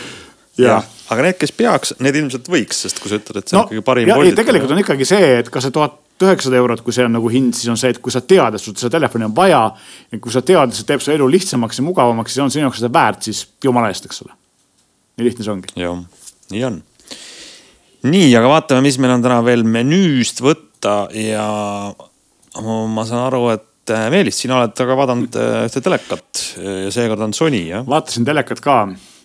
[0.57, 0.79] Ja.
[1.13, 3.71] aga need, kes peaks, need ilmselt võiks, sest kui sa ütled, et see no, on
[3.71, 4.35] ikkagi parim.
[4.37, 7.53] tegelikult on ikkagi see, et kas see tuhat üheksasada eurot, kui see on nagu hind,
[7.53, 9.61] siis on see, et kui sa tead, et sul seda telefoni on vaja.
[10.11, 12.65] ja kui sa tead, et see teeb su elu lihtsamaks ja mugavamaks, siis on sinu
[12.65, 14.33] jaoks seda väärt, siis jumala eest, eks ole.
[15.17, 15.73] nii lihtne see ongi.
[15.77, 16.01] jah,
[16.53, 16.81] nii on.
[18.09, 21.47] nii, aga vaatame, mis meil on täna veel menüüst võtta ja
[22.57, 27.27] ma saan aru, et äh, Meelis, sina oled aga vaadanud äh, ühte telekat ja seekord
[27.27, 27.85] on Sony jah?
[27.85, 28.79] vaatasin telekat ka,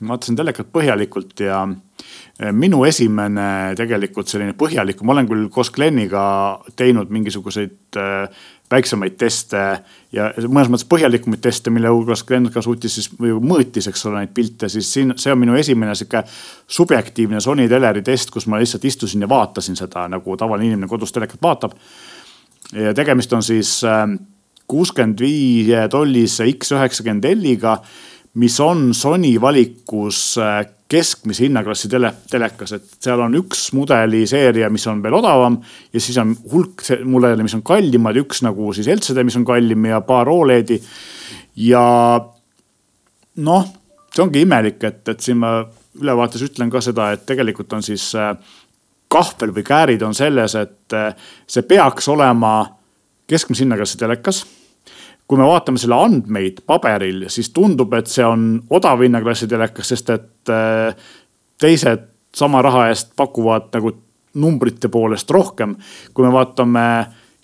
[0.08, 1.62] vaatasin telekat põhjalikult ja
[2.56, 6.24] minu esimene tegelikult selline põhjalik, ma olen küll koos Gleniga
[6.76, 9.60] teinud mingisuguseid äh, väiksemaid teste
[10.14, 14.22] ja mõnes mõttes põhjalikumaid teste, mille hulgas Glen ka suutis siis või mõõtis, eks ole,
[14.22, 16.24] neid pilte, siis siin, see on minu esimene sihuke
[16.78, 21.12] subjektiivne Sony teleri test, kus ma lihtsalt istusin ja vaatasin seda nagu tavaline inimene kodus
[21.12, 21.76] telekat vaatab.
[22.72, 24.06] ja tegemist on siis äh,
[24.66, 27.76] kuuskümmend viie tollise X90 L-iga,
[28.34, 34.84] mis on Sony valikus äh, keskmise hinnaklassi tele, telekas, et seal on üks mudeliseeria, mis
[34.90, 35.58] on veel odavam
[35.92, 39.88] ja siis on hulk mudele, mis on kallimad, üks nagu siis LCD, mis on kallim
[39.88, 40.80] ja paar Oledi.
[41.56, 41.84] ja
[43.36, 43.70] noh,
[44.12, 45.58] see ongi imelik, et, et siin ma
[46.00, 48.34] ülevaates ütlen ka seda, et tegelikult on siis äh,
[49.12, 51.12] kahvel või käärid on selles, et äh,
[51.48, 52.54] see peaks olema
[53.28, 54.44] keskmise hinnaklassi telekas
[55.32, 60.10] kui me vaatame selle andmeid paberil, siis tundub, et see on odav hinnaklassi telekas, sest
[60.12, 60.92] et äh,
[61.56, 62.04] teised
[62.36, 63.94] sama raha eest pakuvad nagu
[64.42, 65.74] numbrite poolest rohkem.
[66.12, 66.84] kui me vaatame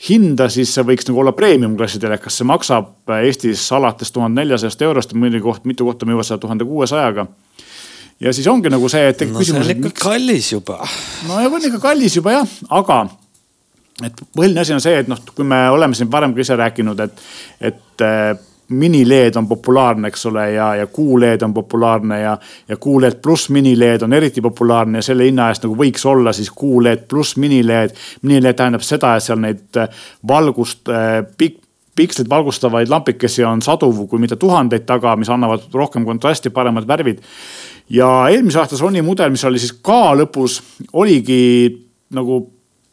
[0.08, 4.84] hinda, siis see võiks nagu olla premium klassi telekas, see maksab Eestis alates tuhande neljasajast
[4.84, 7.24] eurost, mõni koht, mitu kohta müüvad seda tuhande kuuesajaga
[8.20, 9.64] ja siis ongi nagu see, et no, küsimus.
[9.64, 10.02] see on ikka miks...
[10.02, 10.78] kallis juba.
[11.28, 13.00] no ja on ikka kallis juba jah, aga
[14.04, 17.00] et põhiline asi on see, et noh, kui me oleme siin varem ka ise rääkinud,
[17.02, 17.22] et,
[17.70, 18.32] et äh,
[18.68, 22.34] mini-LED on populaarne, eks ole, ja, ja Q-LED on populaarne ja,
[22.68, 26.50] ja Q-LED pluss mini-LED on eriti populaarne ja selle hinna eest nagu võiks olla siis
[26.52, 27.96] Q-LED pluss mini-LED.
[28.22, 29.88] mini-LED tähendab seda, et seal neid äh,
[30.28, 31.64] valgust äh, pikk
[31.98, 37.18] pikslit valgustavaid lampikesi on sadu, kui mitte tuhandeid taga, mis annavad rohkem kontrasti, paremad värvid.
[37.90, 40.60] ja eelmise aasta Sony mudel, mis oli siis ka lõpus,
[40.92, 41.40] oligi
[42.14, 42.38] nagu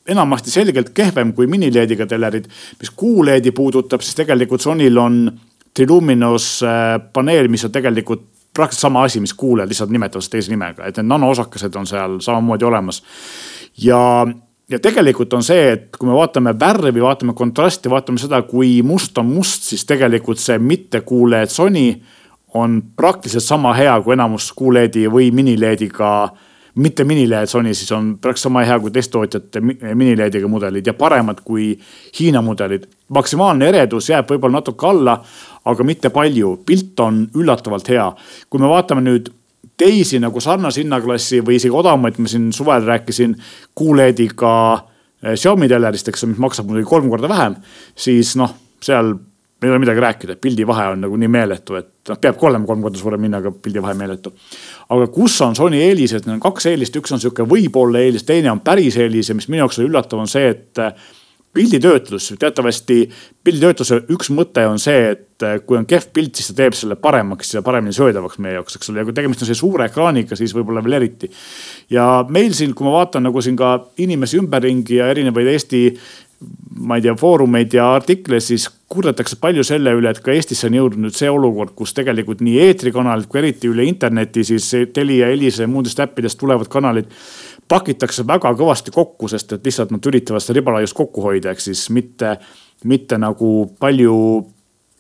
[0.08, 2.46] enamasti selgelt kehvem kui minileediga telerid.
[2.80, 5.32] mis Q-leedi puudutab, siis tegelikult Sonyl on
[5.74, 10.86] Triluminos äh, paneel, mis on tegelikult praktiliselt sama asi, mis Q-led, lihtsalt nimetavad teise nimega,
[10.86, 13.04] et need nanoosakesed on seal samamoodi olemas.
[13.78, 14.28] ja,
[14.70, 19.18] ja tegelikult on see, et kui me vaatame värvi, vaatame kontrasti, vaatame seda, kui must
[19.18, 21.90] on must, siis tegelikult see mitte Q-led Sony
[22.56, 26.44] on praktiliselt sama hea kui enamus Q-ledi või minileediga äh,
[26.76, 31.74] mitte minilehed Sony, siis on praktiliselt sama hea kui teisttootjate minileediga mudelid ja paremad kui
[32.20, 32.88] Hiina mudelid.
[33.10, 35.20] maksimaalne eredus jääb võib-olla natuke alla,
[35.66, 38.14] aga mitte palju, pilt on üllatavalt hea.
[38.50, 39.32] kui me vaatame nüüd
[39.78, 43.36] teisi nagu sarnase hinnaklassi või isegi odavamaid, ma siin suvel rääkisin
[43.80, 44.52] QLED-iga
[45.24, 47.56] eh, Xiaomi telerist, eks, mis maksab muidugi kolm korda vähem,
[47.96, 49.16] siis noh, seal
[49.64, 52.82] ei ole midagi rääkida, pildi vahe on nagu nii meeletu, et noh, peabki olema kolm
[52.86, 54.34] korda suurem hinnaga pildi vahe meeletu.
[54.90, 58.52] aga kus on Sony eelised, neil on kaks eelist, üks on sihuke võib-olla eelis, teine
[58.52, 60.92] on päris eelis ja mis minu jaoks oli üllatav, on see, et äh,
[61.56, 62.98] pilditöötlus, teatavasti
[63.48, 67.00] pilditöötluse üks mõte on see, et äh, kui on kehv pilt, siis ta teeb selle
[67.00, 70.54] paremaks ja paremini söödavaks meie jaoks, eks ole, ja kui tegemist on suure ekraaniga, siis
[70.58, 71.32] võib-olla veel eriti.
[71.90, 75.86] ja meil siin, kui ma vaatan nagu siin ka inimesi ümberringi ja erinevaid Eesti
[76.86, 80.78] ma ei tea, foorumeid ja artikleid, siis kurdetakse palju selle üle, et ka Eestisse on
[80.80, 85.66] jõudnud nüüd see olukord, kus tegelikult nii eetrikanalid kui eriti üle interneti siis Telia, Elisa
[85.66, 87.12] ja muudest äppidest tulevad kanalid
[87.68, 91.88] pakitakse väga kõvasti kokku, sest et lihtsalt nad üritavad seda ribalaiust kokku hoida, ehk siis
[91.94, 92.36] mitte,
[92.86, 94.16] mitte nagu palju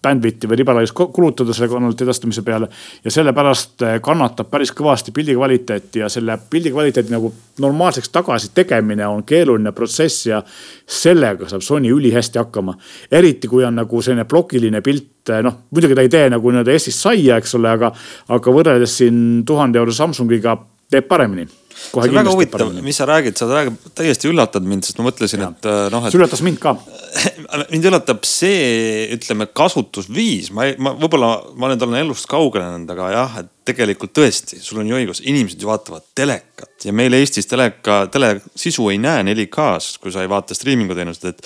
[0.04, 2.68] bandwidth'i või ribalaiust kulutada selle kanalite edastamise peale.
[3.04, 7.32] ja sellepärast eh, kannatab päris kõvasti pildi kvaliteet ja selle pildi kvaliteedi nagu
[7.64, 10.44] normaalseks tagasi tegemine on keeruline protsess ja
[10.88, 12.78] sellega saab Sony ülihästi hakkama.
[13.12, 16.72] eriti kui on nagu selline plokiline pilt, eh, noh muidugi ta ei tee nagu nii-öelda
[16.72, 17.92] Eestis saia, eks ole, aga,
[18.28, 20.58] aga võrreldes siin tuhande euro Samsungiga
[20.92, 21.48] teeb paremini
[21.94, 25.68] on väga huvitav, mis sa räägid, sa räägid, täiesti üllatad mind, sest ma mõtlesin, et
[25.68, 26.14] äh, noh, et.
[26.14, 26.76] see üllatas mind ka
[27.72, 33.38] mind üllatab see, ütleme, kasutusviis, ma, ma võib-olla, ma nüüd olen elust kaugenenud, aga jah,
[33.44, 38.04] et tegelikult tõesti, sul on ju õigus, inimesed ju vaatavad telekat ja meil Eestis teleka,
[38.12, 41.44] telesisu ei näe 4K-s, kui sa ei vaata striimingu teenust, et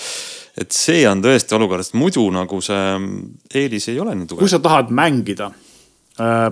[0.60, 2.80] et see on tõesti olukord, sest muidu nagu see
[3.62, 4.42] eelis ei ole nii tugev.
[4.42, 5.52] kui sa tahad mängida
[6.20, 6.50] äh,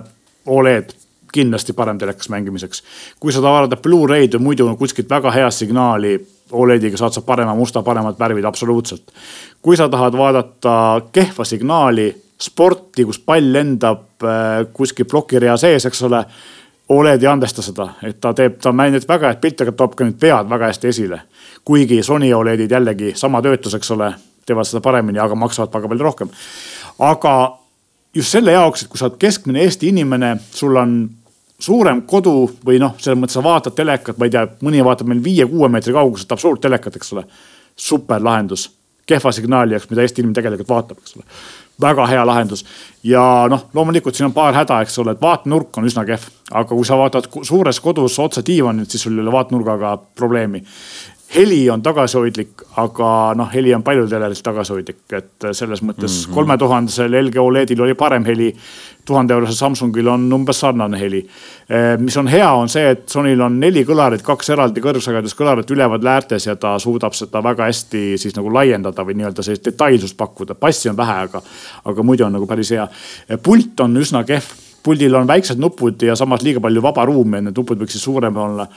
[0.49, 0.95] Oled
[1.33, 2.83] kindlasti parem telekas mängimiseks.
[3.19, 6.15] kui sa tahad vaadata Blu-ray'd või muidu kuskilt väga head signaali
[6.51, 9.11] Olediga saad sa parema musta, paremad värvid absoluutselt.
[9.61, 12.09] kui sa tahad vaadata kehva signaali,
[12.41, 16.23] sporti, kus pall lendab äh, kuskil plokirea sees, eks ole.
[16.89, 20.07] Oled ei andesta seda, et ta teeb, ta mängib väga head pilti, aga toob ka
[20.07, 21.19] need pead väga hästi esile.
[21.65, 24.07] kuigi Sony Oledid jällegi sama töötus, eks ole,
[24.45, 26.31] teevad seda paremini, aga maksavad väga palju rohkem.
[26.99, 27.33] aga
[28.15, 30.95] just selle jaoks, et kui sa oled keskmine Eesti inimene, sul on
[31.59, 32.33] suurem kodu
[32.65, 35.95] või noh, selles mõttes sa vaatad telekat, ma ei tea, mõni vaatab meil viie-kuue meetri
[35.95, 37.25] kauguselt absurd telekat, eks ole.
[37.79, 38.69] super lahendus,
[39.07, 41.25] kehva signaali jaoks, mida Eesti inimene tegelikult vaatab, eks ole.
[41.81, 42.65] väga hea lahendus
[43.03, 46.75] ja noh, loomulikult siin on paar häda, eks ole, et vaatenurk on üsna kehv, aga
[46.75, 50.63] kui sa vaatad suures kodus otse diivanilt, siis sul ei ole vaatenurgaga probleemi
[51.35, 56.33] heli on tagasihoidlik, aga noh, heli on paljudel teleris tagasihoidlik, et selles mõttes mhm.
[56.33, 57.29] kolmetuhandesel mm -hmm.
[57.29, 58.55] LG Oledil oli parem heli.
[59.09, 61.27] tuhande eurosel Samsungil on umbes sarnane heli.
[61.69, 66.03] Eh, mis on hea, on see, et Sonyl on neli kõlarit, kaks eraldi kõrgsageduskõlarit üleval
[66.03, 70.55] läärtes ja ta suudab seda väga hästi siis nagu laiendada või nii-öelda sellist detailsust pakkuda.
[70.55, 71.41] bassi on vähe, aga,
[71.85, 72.87] aga muidu on nagu päris hea.
[73.29, 77.39] Eh, pult on üsna kehv puldil on väiksed nupud ja samas liiga palju vaba ruumi,
[77.39, 78.67] et need nupud võiksid suuremad olla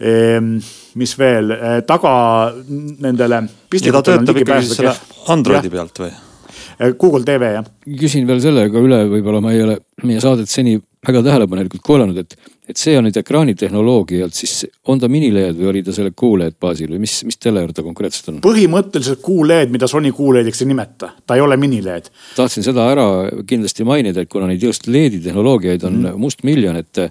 [0.00, 0.54] ehm,.
[1.00, 2.14] mis veel, eh, taga
[2.68, 3.42] nendele.
[3.78, 4.94] ja ta töötab ikkagi selle
[5.32, 5.76] Androidi ja.
[5.76, 6.12] pealt või?
[6.78, 7.68] Eh, Google TV jah.
[8.00, 12.36] küsin veel sellega üle, võib-olla ma ei ole meie saadet seni väga tähelepanelikult kuulanud, et
[12.72, 16.92] et see on nüüd ekraanitehnoloogialt, siis on ta minileed või oli ta selle QLED baasil
[16.94, 18.40] või mis, mis teler ta konkreetselt on?
[18.44, 22.08] põhimõtteliselt QLED, mida Sony QLED-iks ei nimeta, ta ei ole minileed.
[22.38, 23.06] tahtsin seda ära
[23.48, 26.20] kindlasti mainida, et kuna neid just LED-i tehnoloogiaid on mm.
[26.22, 27.02] mustmiljon, et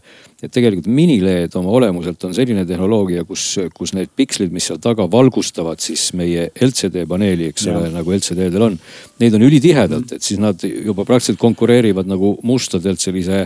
[0.42, 3.44] et tegelikult minileed oma olemuselt on selline tehnoloogia, kus,
[3.78, 8.66] kus need pikslid, mis seal taga valgustavad siis meie LCD paneeli, eks ole, nagu LCD-del
[8.66, 8.78] on.
[9.22, 13.44] Neid on ülitihedalt, et siis nad juba praktiliselt konkureerivad nagu mustadelt sellise,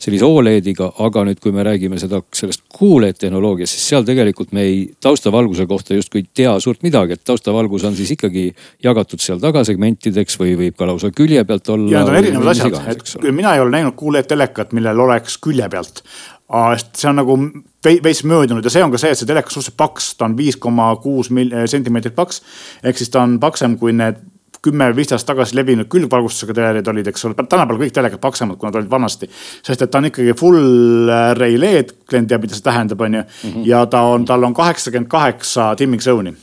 [0.00, 4.64] sellise Olediga, aga nüüd, kui me räägime seda, sellest QLED tehnoloogiast, siis seal tegelikult me
[4.64, 8.48] ei taustavalguse kohta justkui ei tea suurt midagi, et taustavalgus on siis ikkagi
[8.84, 11.92] jagatud seal taga segmentideks või võib ka lausa külje pealt olla.
[11.92, 15.68] ja need on erinevad asjad, et mina ei ole näinud QLED telekat, millel oleks külje
[15.68, 16.04] pealt
[16.48, 17.36] see on nagu
[17.84, 20.56] veits möödunud ja see on ka see, et see telekas suhteliselt paks, ta on viis
[20.56, 21.28] koma kuus
[21.66, 22.42] sentimeetrit paks.
[22.82, 24.22] ehk siis ta on paksem kui need
[24.62, 27.36] kümme, viisteist aastat tagasi levinud külgvalgustusega telerid olid, eks ole.
[27.38, 29.28] tänapäeval kõik telekad paksemad, kui nad olid vanasti.
[29.62, 33.22] sest et ta on ikkagi full array LED, klient teab, mida see tähendab, on ju.
[33.44, 33.64] Mhm.
[33.68, 36.34] ja ta on, tal on kaheksakümmend kaheksa dimming zone'i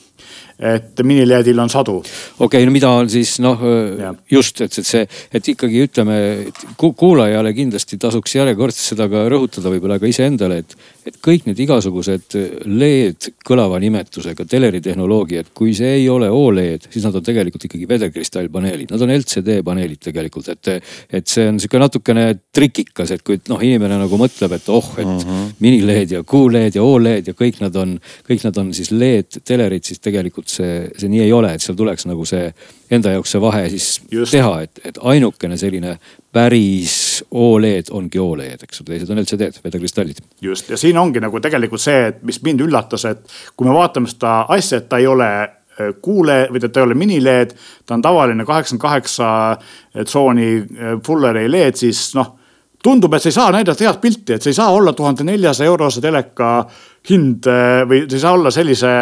[0.60, 1.98] et minileedil on sadu.
[2.00, 3.62] okei okay,, no mida on siis noh,
[4.32, 6.18] just, et, et see, et ikkagi ütleme
[6.80, 12.38] kuulajale kindlasti tasuks järjekordselt seda ka rõhutada võib-olla ka iseendale, et, et kõik need igasugused
[12.65, 18.91] LED kõlava nimetusega teleritehnoloogiad, kui see ei ole Oled, siis nad on tegelikult ikkagi vedelkristallpaneelid,
[18.91, 20.72] nad on LCD paneelid tegelikult, et,
[21.15, 25.06] et see on sihuke natukene trikikas, et kui noh, inimene nagu mõtleb, et oh, et
[25.06, 25.30] uh mhm.
[25.30, 25.54] -huh.
[25.60, 29.84] mini-LED ja QLED ja OLED ja kõik nad on, kõik nad on siis LED telerid,
[29.84, 32.50] siis tegelikult tegelikult see, see nii ei ole, et seal tuleks nagu see
[32.94, 34.32] enda jaoks see vahe siis Just.
[34.32, 35.98] teha, et, et ainukene selline
[36.36, 40.21] päris Oled ongi Oled, eks ole, teised on LCD-d, vedekristallid.
[40.43, 44.12] just ja siin ongi nagu tegelikult see, et mis mind üllatas, et kui me vaatame
[44.12, 48.04] seda asja, et ta ei ole äh, kuule või ta ei ole mini-LED, ta on
[48.04, 49.30] tavaline kaheksakümmend kaheksa
[50.04, 52.34] tsooni äh, full array LED, siis noh
[52.86, 55.71] tundub, et sa ei saa näidata head pilti, et see ei saa olla tuhande neljasaja
[55.71, 56.50] eurose teleka
[57.10, 58.94] hind äh, või see ei saa olla sellise,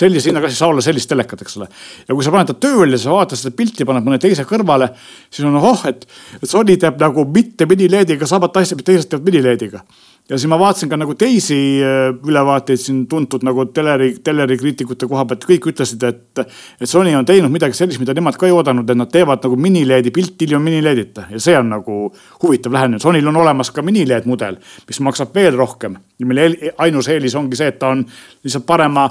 [0.00, 1.68] sellise hinnaga, ei saa olla sellist telekat, eks ole.
[2.08, 4.90] ja kui sa paned ta tööle, sa vaatad seda pilti, paned mõne teise kõrvale,
[5.30, 6.06] siis on oh, et,
[6.46, 9.82] Sony teeb nagu mitte minileediga samat asja, teised teevad minileediga
[10.28, 15.08] ja siis ma vaatasin ka nagu teisi äh, ülevaateid siin tuntud nagu teleri, teleri kriitikute
[15.08, 16.42] koha pealt, kõik ütlesid, et,
[16.80, 19.56] et Sony on teinud midagi sellist, mida nemad ka ei oodanud, et nad teevad nagu
[19.56, 21.28] minileedi pilti ilma minileedita.
[21.32, 21.98] Ja see on nagu
[22.42, 23.00] huvitav lähenemine.
[23.02, 25.96] Sonyl on olemas ka minileed mudel, mis maksab veel rohkem.
[26.20, 28.04] Ja mille ainus eelis ongi see, et ta on
[28.44, 29.08] lihtsalt parema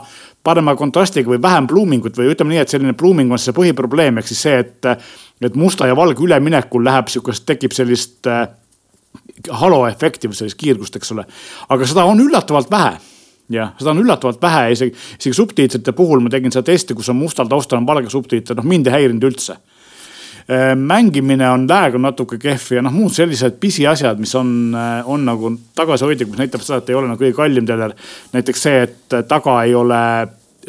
[0.48, 4.30] parema kontrastiga või vähem pluumingut või ütleme nii, et selline pluuming on see põhiprobleem, ehk
[4.30, 4.88] siis see, et,
[5.44, 8.46] et musta ja valge üleminekul läheb sihukest, tekib sellist äh,
[9.50, 11.28] haloefekti või sellist kiirgust, eks ole.
[11.70, 12.98] aga seda on üllatavalt vähe
[13.54, 17.20] jah, seda on üllatavalt vähe, isegi, isegi subtiitrite puhul ma tegin seda testi, kus on
[17.20, 19.58] mustal taustal on valge subtiiter, noh mind ei häirinud üldse.
[20.48, 25.10] Äh, mängimine on, lag on natuke kehv ja noh, muud sellised pisiasjad, mis on, äh,
[25.10, 27.96] on nagu tagasihoidlikud, mis näitab seda, et ei ole nagu kõige kallim teler.
[28.36, 30.02] näiteks see, et taga ei ole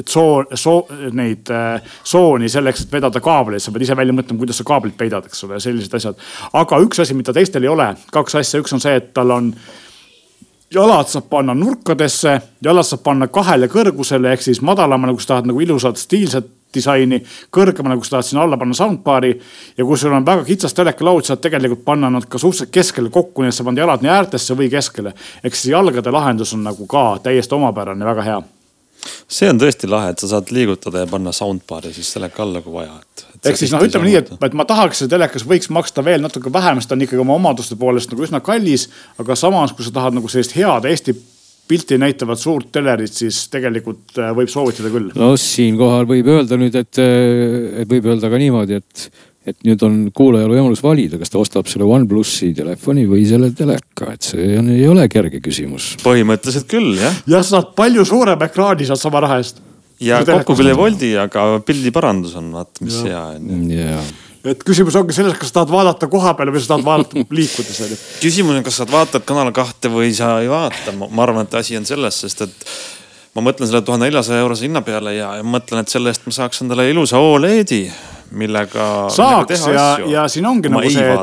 [0.07, 4.61] soo-, soo-, neid äh, sooni selleks, et vedada kaableid, sa pead ise välja mõtlema, kuidas
[4.61, 6.19] sa kaablit peidad, eks ole, sellised asjad.
[6.53, 9.53] aga üks asi, mida teistel ei ole, kaks asja, üks on see, et tal on
[10.75, 15.49] jalad saab panna nurkadesse, jalad saab panna kahele kõrgusele ehk siis madalamale, kui sa tahad
[15.51, 17.23] nagu ilusat stiilset disaini
[17.55, 19.33] kõrgemale, kui sa tahad sinna alla panna soundbar'i.
[19.79, 23.43] ja kui sul on väga kitsas telekalaud, saad tegelikult panna nad ka suhteliselt keskele kokku,
[23.43, 25.15] nii et sa paned jalad nii äärtesse või keskele.
[25.45, 28.43] ehk siis jalgade lahendus on nagu ka täiesti omapärane väga hea
[29.29, 32.75] see on tõesti lahe, et sa saad liigutada ja panna soundbar'i siis teleka alla, kui
[32.75, 33.25] vaja, et.
[33.51, 36.53] ehk siis noh, ütleme nii, et, et ma tahaks, et telekas võiks maksta veel natuke
[36.53, 38.89] vähem, sest ta on ikkagi oma omaduste poolest nagu üsna kallis.
[39.19, 41.17] aga samas, kui sa tahad nagu sellist head Eesti
[41.69, 45.11] pilti näitavat suurt telerit, siis tegelikult äh, võib soovitada küll.
[45.19, 49.09] no siinkohal võib öelda nüüd, et, äh, et võib öelda ka niimoodi, et
[49.53, 54.13] et nüüd on kuulajal võimalus valida, kas ta ostab selle OnePlusi telefoni või selle teleka,
[54.15, 55.95] et see on, ei ole kerge küsimus.
[56.05, 57.23] põhimõtteliselt küll jah.
[57.27, 59.63] jah, sa saad palju suurema ekraani sealt sama raha eest.
[60.05, 64.01] ja kokku küll ei voldi, aga pildiparandus on vaata, mis hea on ju
[64.49, 67.81] et küsimus ongi selles, kas sa tahad vaadata koha peale või sa tahad vaadata liikudes
[67.85, 67.99] on ju.
[68.23, 71.79] küsimus on, kas sa vaatad Kanal kahte või sa ei vaata, ma arvan, et asi
[71.79, 72.71] on selles, sest et
[73.37, 76.35] ma mõtlen selle tuhande neljasaja eurose hinna peale ja, ja mõtlen, et selle eest ma
[76.35, 77.85] saaks endale ilusa Oledi
[78.31, 79.09] millega.
[79.13, 81.17] saaks millega ja, ja siin ongi nagu see,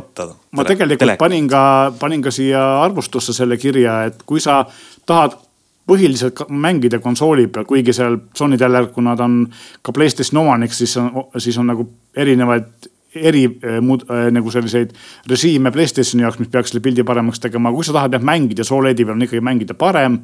[0.55, 1.19] ma tegelikult telek.
[1.21, 1.63] panin ka,
[1.99, 4.63] panin ka siia arvustusse selle kirja, et kui sa
[5.05, 5.37] tahad
[5.85, 9.43] põhiliselt mängida konsooli peal, kuigi seal Sony teler, kuna ta on
[9.85, 11.85] ka Playstationi omanik, siis on, siis on nagu
[12.17, 14.95] erinevaid eri äh, muud äh, nagu selliseid
[15.29, 19.05] režiime Playstationi jaoks, mis peaks selle pildi paremaks tegema, kui sa tahad jah mängida, Sooledi
[19.05, 20.19] peal on ikkagi mängida parem.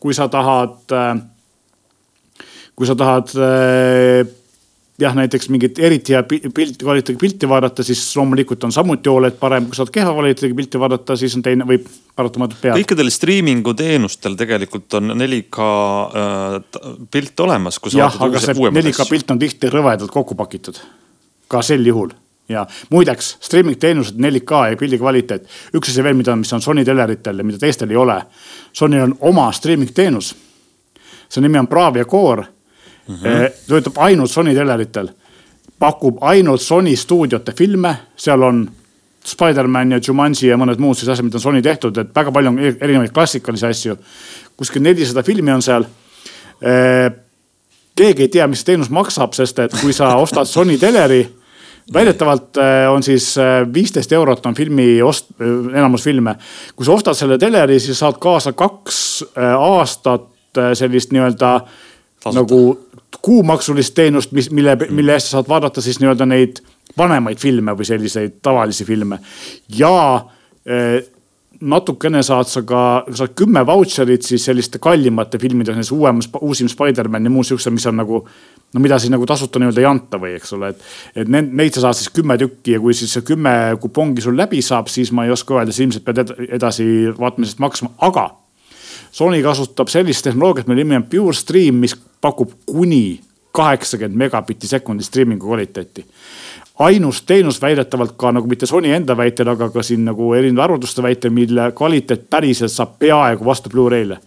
[0.00, 1.20] kui sa tahad äh,,
[2.76, 4.24] kui sa tahad äh,
[5.00, 9.66] jah, näiteks mingit eriti hea pilti, kvaliteediga pilti vaadata, siis loomulikult on samuti Oled parem,
[9.66, 12.76] kui saad kehva kvaliteediga pilti vaadata, siis on teine, võib paratamatult pead.
[12.78, 15.70] kõikidel striimingu teenustel tegelikult on 4K
[16.22, 16.58] äh,
[17.10, 17.80] pilt olemas.
[17.94, 20.78] jah, aga see 4K pilt on tihti rõvedalt kokku pakitud.
[21.48, 22.14] ka sel juhul
[22.48, 26.84] ja muideks streaming teenused 4K ja pildi kvaliteet, üks asi veel, mida, mis on Sony
[26.84, 28.20] teleritel ja mida teistel ei ole.
[28.72, 30.34] Sonyl on oma streaming teenus.
[31.28, 32.44] see nimi on Bravia Core
[33.08, 33.14] mm.
[33.14, 33.60] -hmm.
[33.68, 35.08] töötab ainult Sony teleritel,
[35.78, 38.68] pakub ainult Sony stuudiote filme, seal on
[39.24, 42.50] Spider-man ja Jumanji ja mõned muud sellised asjad, mida on Sony tehtud, et väga palju
[42.52, 43.96] on erinevaid klassikalisi asju.
[44.56, 45.86] kuskil nelisada filmi on seal.
[46.62, 47.08] Eh,
[47.96, 51.24] keegi ei tea, mis see teenus maksab, sest et kui sa ostad Sony teleri
[51.92, 53.34] väidetavalt eh, on siis
[53.74, 56.36] viisteist eurot on filmi ost-, enamus filme.
[56.76, 59.24] kui sa ostad selle teleri, siis saad kaasa kaks
[59.58, 60.30] aastat
[60.74, 61.60] sellist nii-öelda
[62.32, 62.60] nagu
[63.24, 66.60] kuumaksulist teenust, mis, mille, mille eest sa saad vaadata siis nii-öelda neid
[66.98, 69.18] vanemaid filme või selliseid tavalisi filme.
[69.78, 69.94] ja
[70.66, 71.00] eh,
[71.60, 72.82] natukene saad sa ka,
[73.14, 77.86] saad kümme vautšerit siis selliste kallimate filmide, näiteks uuem, uusim Spider-man ja muu siukse, mis
[77.86, 78.24] on nagu.
[78.74, 80.86] no mida siis nagu tasuta nii-öelda ei anta või eks ole, et,
[81.22, 84.36] et need, neid sa saad siis kümme tükki ja kui siis see kümme kupongi sul
[84.36, 88.32] läbi saab, siis ma ei oska öelda, siis ilmselt pead edasi vaatamisest maksma, aga
[89.14, 93.20] Sony kasutab sellist tehnoloogiat, mille nimi on Pure Stream, mis pakub kuni
[93.54, 96.06] kaheksakümmend megabitti sekundi striimingu kvaliteeti.
[96.78, 101.02] ainus teenus väidetavalt ka nagu mitte Sony enda väitel, aga ka siin nagu erinevate arvutuste
[101.02, 104.18] väitel, mille kvaliteet päriselt saab peaaegu vastu Blu-ray'le.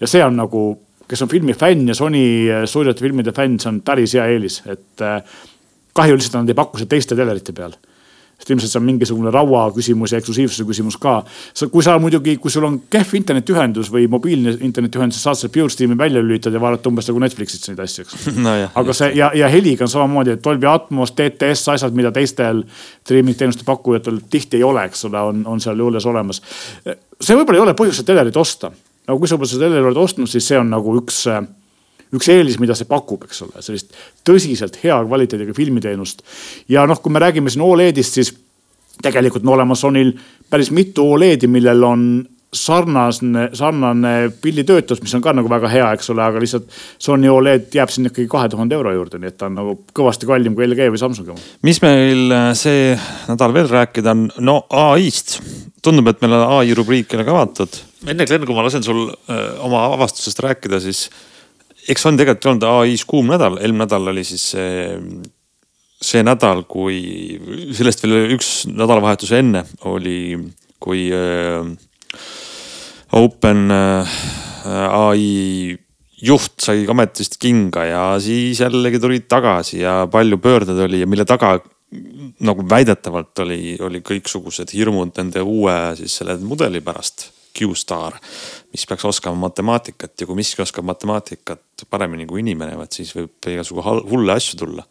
[0.00, 2.22] ja see on nagu, kes on filmifänn ja Sony
[2.64, 5.22] stuudiote filmide fänn, see on päris hea eelis, et äh,
[5.92, 7.74] kahju lihtsalt nad ei paku seda teiste telerite peal
[8.38, 11.24] sest ilmselt see on mingisugune raua küsimus ja eksklusiivsuse küsimus ka.
[11.72, 16.22] kui sa muidugi, kui sul on kehv internetiühendus või mobiilne internetiühendus, saad selle PureStreami välja
[16.22, 18.54] lülitada ja vaadata umbes nagu Netflixit neid asju, eks no,.
[18.82, 22.62] aga see ja, ja heliga on samamoodi, et Dolby Atmos, DTS asjad, mida teistel
[23.02, 26.42] streaming teenuste pakkujatel tihti ei ole, eks ole, on, on seal juures olemas.
[26.84, 28.70] see võib-olla ei ole põhjus seda telerit osta.
[29.06, 31.24] aga kui sa juba seda telerit oled ostnud, siis see on nagu üks
[32.14, 33.94] üks eelis, mida see pakub, eks ole, sellist
[34.26, 36.24] tõsiselt hea kvaliteediga filmiteenust.
[36.68, 38.34] ja noh, kui me räägime siin Oledist, siis
[39.02, 40.12] tegelikult on olemas Sonyl
[40.50, 42.04] päris mitu Oledi, millel on
[42.52, 46.70] sarnane, sarnane pilditöötlus, mis on ka nagu väga hea, eks ole, aga lihtsalt
[47.02, 50.28] Sony Oled jääb sinna ikkagi kahe tuhande euro juurde, nii et ta on nagu kõvasti
[50.28, 51.44] kallim kui LG või Samsungi oma.
[51.68, 52.94] mis meil äh, see
[53.28, 55.42] nädal veel rääkida on, no ai-st.
[55.84, 57.80] tundub, et meil on ai rubriik jälle ka avatud.
[58.06, 61.08] enne Glen, kui ma lasen sul öö, äh, oma avastusest rääkida, siis
[61.88, 64.96] eks on tegelikult olnud ai-s kuum nädal, eelmine nädal oli siis see,
[66.04, 67.00] see nädal, kui
[67.76, 70.36] sellest veel üks nädalavahetus enne oli,
[70.82, 71.68] kui äh,
[73.18, 74.18] Open äh,
[74.68, 75.78] ai
[76.18, 81.24] juht sai ametist kinga ja siis jällegi tulid tagasi ja palju pöördeid oli ja mille
[81.28, 81.56] taga
[82.44, 88.18] nagu väidetavalt oli, oli kõiksugused hirmud nende uue siis selle mudeli pärast Q-Star,
[88.72, 93.50] mis peaks oskama matemaatikat ja kui miski oskab matemaatikat paremini kui inimene, vaat siis võib
[93.52, 94.84] igasugu hulle asju tulla.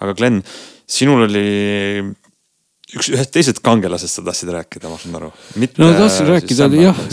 [0.00, 0.40] aga Glen,
[0.88, 1.44] sinul oli
[2.96, 5.30] üks, ühest teisest kangelasest sa tahtsid rääkida, ma saan aru.
[5.82, 7.04] no tahtsin rääkida jah,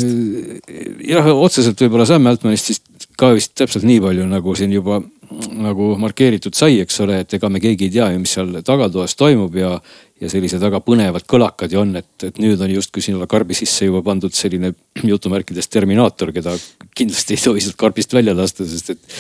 [1.12, 2.82] jah otseselt võib-olla Sam Altmanist siis
[3.20, 5.02] ka vist täpselt nii palju, nagu siin juba
[5.38, 9.16] nagu markeeritud sai, eks ole, et ega me keegi ei tea ju, mis seal tagatoas
[9.20, 9.74] toimub ja,
[10.22, 13.88] ja sellised väga põnevad kõlakad ju on, et, et nüüd on justkui sinna karbi sisse
[13.88, 14.74] juba pandud selline
[15.12, 16.56] jutumärkides terminaator, keda
[16.98, 19.18] kindlasti ei tohi sealt karbist välja lasta, sest et,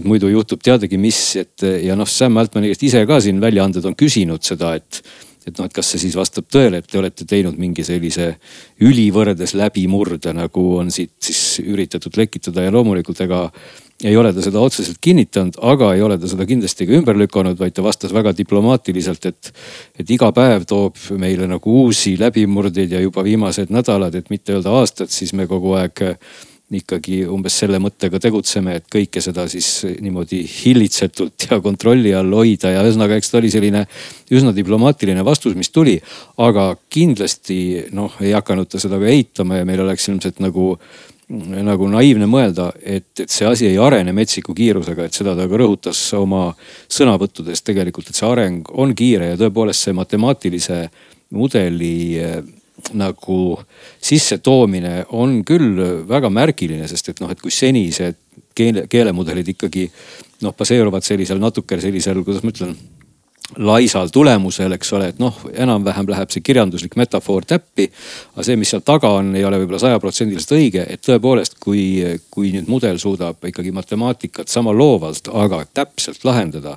[0.00, 3.88] et muidu juhtub teadagi mis, et ja noh, Sam Altmani käest ise ka siin väljaanded
[3.88, 5.02] on küsinud seda, et
[5.48, 8.34] et noh, et kas see siis vastab tõele, et te olete teinud mingi sellise
[8.84, 13.46] ülivõrdes läbimurde, nagu on siit siis üritatud lekitada ja loomulikult ega
[14.04, 17.58] ei ole ta seda otseselt kinnitanud, aga ei ole ta seda kindlasti ka ümber lükanud,
[17.58, 19.50] vaid ta vastas väga diplomaatiliselt, et,
[19.98, 24.76] et iga päev toob meile nagu uusi läbimurdeid ja juba viimased nädalad, et mitte öelda
[24.78, 26.06] aastad, siis me kogu aeg
[26.78, 32.74] ikkagi umbes selle mõttega tegutseme, et kõike seda siis niimoodi hillitsetult ja kontrolli all hoida
[32.74, 33.86] ja ühesõnaga, eks ta oli selline
[34.36, 35.96] üsna diplomaatiline vastus, mis tuli.
[36.36, 40.74] aga kindlasti noh, ei hakanud ta seda ka eitama ja meil oleks ilmselt nagu
[41.28, 45.58] nagu naiivne mõelda, et, et see asi ei arene metsiku kiirusega, et seda ta ka
[45.60, 46.46] rõhutas oma
[46.88, 50.78] sõnavõttudes tegelikult, et see areng on kiire ja tõepoolest see matemaatilise
[51.36, 52.22] mudeli
[52.96, 53.38] nagu
[54.00, 58.12] sissetoomine on küll väga märgiline, sest et noh, et kui seni see
[58.56, 59.88] keele, keelemudelid ikkagi
[60.46, 62.76] noh, baseeruvad sellisel natuke sellisel, kuidas ma ütlen
[63.56, 67.88] laisal tulemusel, eks ole, et noh, enam-vähem läheb see kirjanduslik metafoor täppi.
[68.34, 71.82] aga see, mis seal taga on, ei ole võib-olla sajaprotsendiliselt õige, et tõepoolest, kui,
[72.30, 76.76] kui nüüd mudel suudab ikkagi matemaatikat sama loovalt, aga täpselt lahendada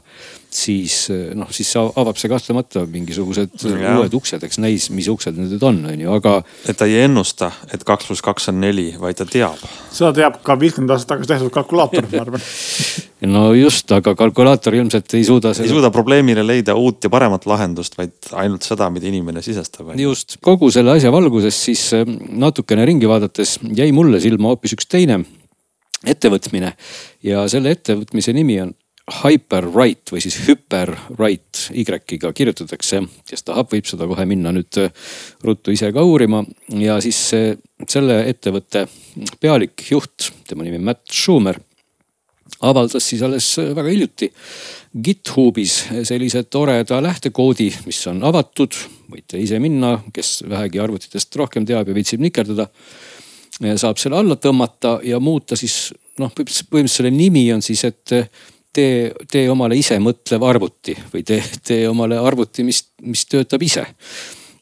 [0.51, 1.05] siis
[1.35, 3.93] noh, siis avab see kahtlemata mingisugused ja.
[3.99, 6.41] uued uksed, eks näis, mis uksed need on, on ju, aga.
[6.67, 9.63] et ta ei ennusta, et kaks pluss kaks on neli, vaid ta teab.
[9.91, 12.43] seda teab ka viiskümmend aastat tagasi tehtud kalkulaator, ma arvan.
[13.29, 15.67] no just, aga kalkulaator ilmselt ei suuda seda....
[15.67, 19.93] ei suuda probleemile leida uut ja paremat lahendust, vaid ainult seda, mida inimene sisestab.
[19.99, 24.89] just, kogu selle asja valguses siis äh, natukene ringi vaadates jäi mulle silma hoopis üks
[24.89, 25.21] teine
[26.01, 26.73] ettevõtmine
[27.25, 28.77] ja selle ettevõtmise nimi on
[29.11, 33.01] Hyperwrite või siis Hyperwrite Y-ga kirjutatakse.
[33.27, 34.93] kes tahab, võib seda kohe minna nüüd äh,
[35.45, 36.41] ruttu ise ka uurima
[36.79, 37.19] ja siis
[37.89, 38.87] selle ettevõtte
[39.41, 41.59] pealik, juht, tema nimi Matt Schumer
[42.61, 44.31] avaldas siis alles äh, väga hiljuti
[45.03, 48.75] GitHubis sellise toreda lähtekoodi, mis on avatud.
[49.11, 52.67] võite ise minna, kes vähegi arvutitest rohkem teab ja viitsib nikerdada.
[53.75, 58.13] saab selle alla tõmmata ja muuta siis noh, põhimõtteliselt selle nimi on siis, et
[58.73, 63.85] tee, tee omale isemõtlev arvuti või tee, tee omale arvuti, mis, mis töötab ise.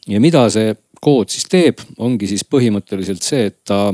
[0.07, 3.93] ja mida see kood siis teeb, ongi siis põhimõtteliselt see, et ta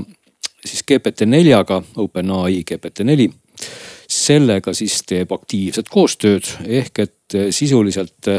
[0.66, 3.28] siis GPT-4-ga, OpenAI GPT-4,
[4.26, 8.32] sellega siis teeb aktiivset koostööd ehk et sisuliselt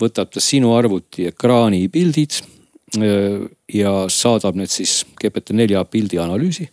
[0.00, 2.38] võtab ta sinu arvuti ekraani pildid
[3.74, 6.68] ja saadab need siis GPT-4 pildianalüüsi.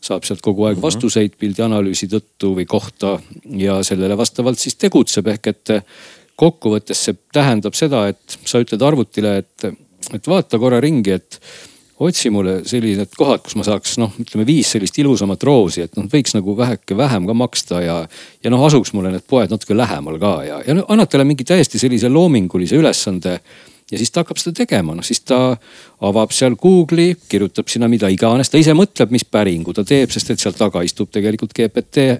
[0.00, 0.84] saab sealt kogu aeg mhm.
[0.86, 3.18] vastuseid pildianalüüsi tõttu või kohta
[3.58, 5.74] ja sellele vastavalt siis tegutseb, ehk et
[6.38, 9.68] kokkuvõttes see tähendab seda, et sa ütled arvutile, et,
[10.14, 11.40] et vaata korra ringi, et
[12.00, 16.06] otsi mulle sellised kohad, kus ma saaks noh, ütleme viis sellist ilusamat roosi, et noh,
[16.12, 17.96] võiks nagu väheke vähem ka maksta ja.
[18.44, 21.46] ja noh, asuks mulle need poed natuke lähemal ka ja, ja no, annad talle mingi
[21.48, 23.38] täiesti sellise loomingulise ülesande
[23.90, 25.40] ja siis ta hakkab seda tegema, noh siis ta
[26.06, 30.34] avab seal Google'i, kirjutab sinna mida iganes, ta ise mõtleb, mis päringu ta teeb, sest
[30.34, 32.10] et seal taga istub tegelikult GPT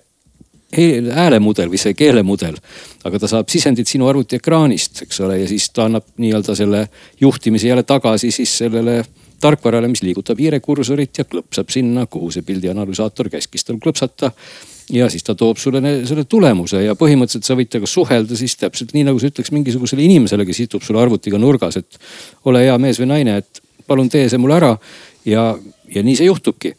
[1.14, 2.56] häälemudel või see keelemudel.
[3.04, 6.88] aga ta saab sisendit sinu arvutiekraanist, eks ole, ja siis ta annab nii-öelda selle
[7.20, 9.04] juhtimise jälle tagasi siis sellele
[9.40, 14.32] tarkvarale, mis liigutab hiirekursorit ja klõpsab sinna, kuhu see pildianalüsaator käskis tal klõpsata
[14.92, 18.94] ja siis ta toob sulle selle tulemuse ja põhimõtteliselt sa võid temaga suhelda siis täpselt
[18.96, 21.98] nii nagu sa ütleks mingisugusele inimesele, kes istub sul arvutiga nurgas, et
[22.48, 24.76] ole hea mees või naine, et palun tee see mulle ära.
[25.24, 25.50] ja,
[25.94, 26.74] ja nii see juhtubki.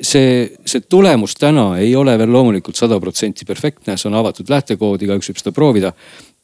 [0.00, 5.02] see, see tulemus täna ei ole veel loomulikult sada protsenti perfektne, see on avatud lähtekood,
[5.02, 5.92] igaüks võib seda proovida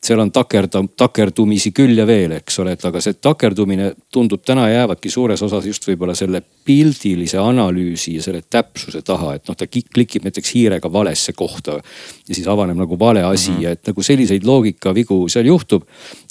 [0.02, 4.64] seal on takerda, takerdumisi küll ja veel, eks ole, et aga see takerdumine tundub täna
[4.70, 9.68] jäävadki suures osas just võib-olla selle pildilise analüüsi ja selle täpsuse taha, et noh, ta
[9.70, 11.78] klikib näiteks hiirega valesse kohta.
[12.28, 13.62] ja siis avaneb nagu vale asi mm -hmm.
[13.62, 15.82] ja et nagu selliseid loogikavigu seal juhtub.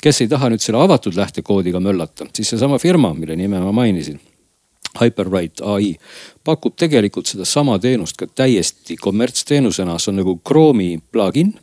[0.02, 4.20] kes ei taha nüüd selle avatud lähtekoodiga möllata, siis seesama firma, mille nime ma mainisin.
[5.02, 5.96] Hyperwrite ai
[6.44, 11.54] pakub tegelikult sedasama teenust ka täiesti kommertsteenusena, see on nagu Chrome'i plugin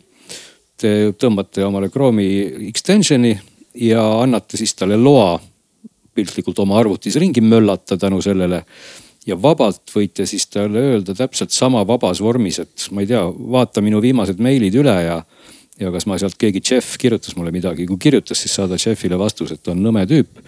[0.79, 3.35] te tõmbate omale Chrome'i extension'i
[3.83, 5.37] ja annate siis talle loa
[6.15, 8.65] piltlikult oma arvutis ringi möllata tänu sellele.
[9.27, 13.83] ja vabalt võite siis talle öelda täpselt sama vabas vormis, et ma ei tea, vaata
[13.85, 15.23] minu viimased meilid üle ja
[15.79, 19.53] ja kas ma sealt keegi Jeff kirjutas mulle midagi, kui kirjutas, siis saada Jeffile vastus,
[19.55, 20.41] et on nõme tüüp.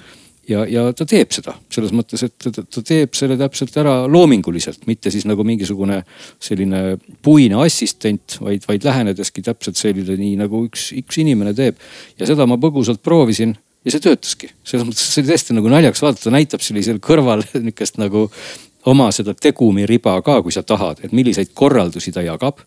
[0.51, 1.55] Ja, ja ta teeb seda.
[1.72, 6.03] Selles mõttes, et ta, ta teeb selle täpselt ära loominguliselt, mitte siis nagu mingisugune
[6.42, 11.78] selline puine assistent, vaid, vaid lähenedeski täpselt selline, nii nagu üks, üks inimene teeb.
[12.18, 16.03] ja seda ma põgusalt proovisin ja see töötaski, selles mõttes see oli tõesti nagu naljakas
[16.05, 18.26] vaadata, näitab sellisel kõrval nihukest nagu
[18.90, 22.61] oma seda tegumiriba ka, kui sa tahad, et milliseid korraldusi ta jagab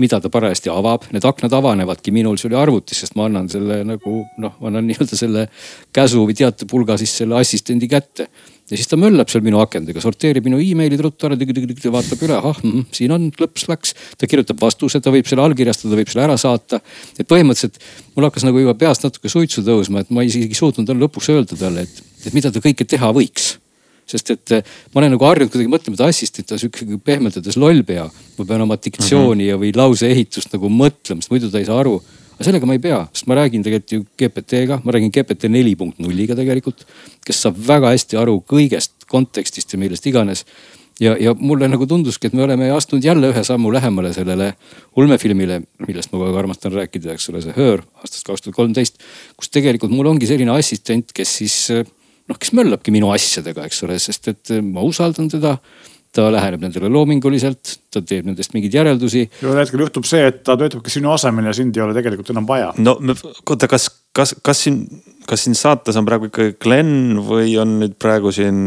[0.00, 3.82] mida ta parajasti avab, need aknad avanevadki minul, see oli arvutis, sest ma annan selle
[3.84, 5.44] nagu noh, ma annan nii-öelda selle
[5.94, 8.28] käsu või teatepulga siis selle assistendi kätte.
[8.70, 12.62] ja siis ta möllab seal minu akendega, sorteerib minu emailid ruttu ära, vaatab üle, ahah
[12.62, 13.94] mm,, siin on, klõps läks.
[14.16, 16.80] ta kirjutab vastuse, ta võib selle allkirjastada, võib selle ära saata.
[17.18, 17.76] et põhimõtteliselt
[18.16, 21.58] mul hakkas nagu juba peast natuke suitsu tõusma, et ma isegi suutnud talle lõpuks öelda
[21.58, 23.58] talle, et, et mida ta kõike teha võiks
[24.08, 27.58] sest et eh, ma olen nagu harjunud kuidagi mõtlema, et assistent on sihuke pehmelt öeldes
[27.60, 28.08] lollpea.
[28.38, 31.78] ma pean oma diktsiooni ja, või lause ehitust nagu mõtlema, sest muidu ta ei saa
[31.80, 32.00] aru.
[32.34, 35.74] aga sellega ma ei pea, sest ma räägin tegelikult ju GPT-ga, ma räägin GPT neli
[35.78, 36.86] punkt nulliga tegelikult.
[37.24, 40.44] kes saab väga hästi aru kõigest kontekstist ja millest iganes.
[41.00, 44.52] ja, ja mulle nagu tunduski, et me oleme astunud jälle ühe sammu lähemale sellele
[44.96, 49.00] ulmefilmile, millest ma kogu aeg armastan rääkida, eks ole, see Her aastast kaks tuhat kolmteist.
[49.36, 51.58] kus tegelikult mul ongi selline assistent, kes siis
[52.30, 55.56] noh, kes möllabki minu asjadega, eks ole, sest et eh, ma usaldan teda
[56.12, 59.24] ta läheneb nendele loominguliselt, ta teeb nendest mingeid järeldusi.
[59.40, 62.48] ühel hetkel juhtub see, et ta töötabki sinu asemel ja sind ei ole tegelikult enam
[62.48, 62.68] vaja.
[62.76, 64.82] no oota, kas, kas, kas siin,
[65.28, 68.58] kas siin saates on praegu ikkagi Glen või on nüüd praegu siin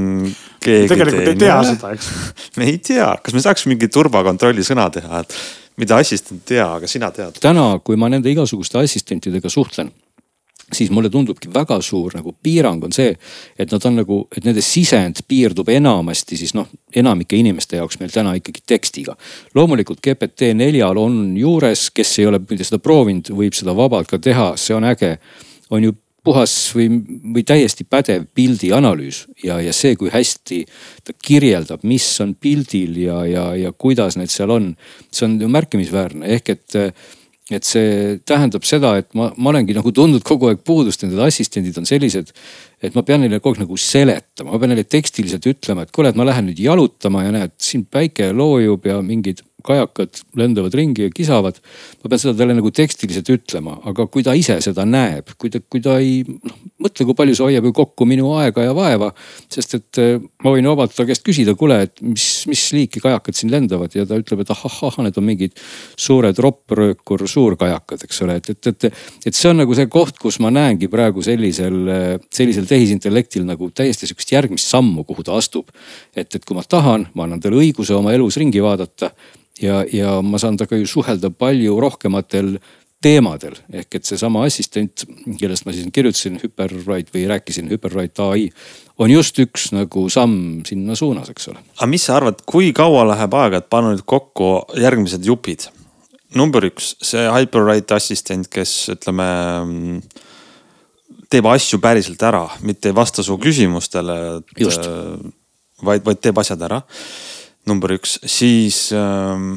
[0.64, 1.36] keegi tegelikult teine?
[1.36, 2.10] ei tea seda, eks
[2.58, 5.38] me ei tea, kas me saaks mingi turvakontrolli sõna teha, et
[5.82, 7.38] mida assistent ei tea, aga sina tead?
[7.46, 9.94] täna, kui ma nende igasuguste assistentidega suhtlen
[10.74, 13.14] siis mulle tundubki väga suur nagu piirang on see,
[13.60, 18.14] et nad on nagu, et nende sisend piirdub enamasti siis noh, enamike inimeste jaoks meil
[18.14, 19.16] täna ikkagi tekstiga.
[19.56, 24.54] loomulikult GPT neljal on juures, kes ei ole seda proovinud, võib seda vabalt ka teha,
[24.58, 25.18] see on äge.
[25.70, 25.96] on ju
[26.26, 26.88] puhas või,
[27.36, 30.64] või täiesti pädev pildianalüüs ja, ja see, kui hästi
[31.06, 34.72] ta kirjeldab, mis on pildil ja, ja, ja kuidas need seal on.
[35.12, 36.80] see on ju märkimisväärne, ehk et
[37.54, 41.78] et see tähendab seda, et ma, ma olengi nagu tundnud kogu aeg puudust, need assistendid
[41.78, 42.32] on sellised,
[42.82, 46.10] et ma pean neile kogu aeg nagu seletama, ma pean neile tekstiliselt ütlema, et kuule,
[46.10, 51.08] et ma lähen nüüd jalutama ja näed, siin päike loojub ja mingid kajakad lendavad ringi
[51.08, 51.60] ja kisavad.
[52.04, 55.60] ma pean seda talle nagu tekstiliselt ütlema, aga kui ta ise seda näeb, kui ta,
[55.60, 59.12] kui ta ei noh, mõtle, kui palju see hoiab ju kokku minu aega ja vaeva.
[59.52, 63.38] sest et eh, ma võin vabalt ta käest küsida, kuule, et mis, mis liiki kajakad
[63.38, 65.56] siin lendavad ja ta ütleb, et ahah, need on mingid
[66.00, 68.90] suured roppröökur suurkajakad, eks ole, et, et, et,
[69.32, 71.80] et see on nagu see koht, kus ma näengi praegu sellisel,
[72.34, 75.72] sellisel tehisintellektil nagu täiesti sihukest järgmist sammu, kuhu ta astub.
[76.16, 79.12] et, et kui ma tahan, ma annan talle õiguse oma elus ringi vaadata
[79.62, 82.58] ja, ja ma saan temaga ju suhelda palju rohkematel
[83.06, 85.06] teemadel ehk et seesama assistent,
[85.40, 88.48] kellest ma siis kirjutasin, Hyperwrite või rääkisin, Hyperwrite ai
[89.02, 91.62] on just üks nagu samm sinna suunas, eks ole.
[91.78, 94.52] aga mis sa arvad, kui kaua läheb aega, et panna nüüd kokku
[94.82, 95.70] järgmised jupid?
[96.36, 99.28] number üks, see Hyperwrite assistent, kes ütleme
[101.32, 104.18] teeb asju päriselt ära, mitte ei vasta su küsimustele.
[105.86, 106.82] vaid, vaid teeb asjad ära
[107.70, 109.56] number üks, siis ähm,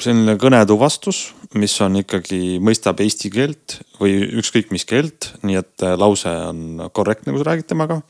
[0.00, 1.28] selline kõnetuvastus,
[1.58, 6.88] mis on ikkagi, mõistab eesti keelt või ükskõik mis keelt, nii et äh, lause on
[6.92, 8.00] korrektne, kui sa räägid temaga.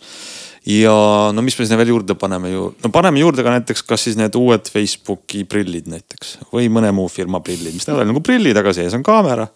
[0.64, 0.95] ja
[1.37, 4.16] no mis me sinna veel juurde paneme ju, no paneme juurde ka näiteks, kas siis
[4.20, 8.72] need uued Facebooki prillid näiteks või mõne muu firma prillid, mis näevad nagu prillid, aga
[8.76, 9.47] sees on kaamera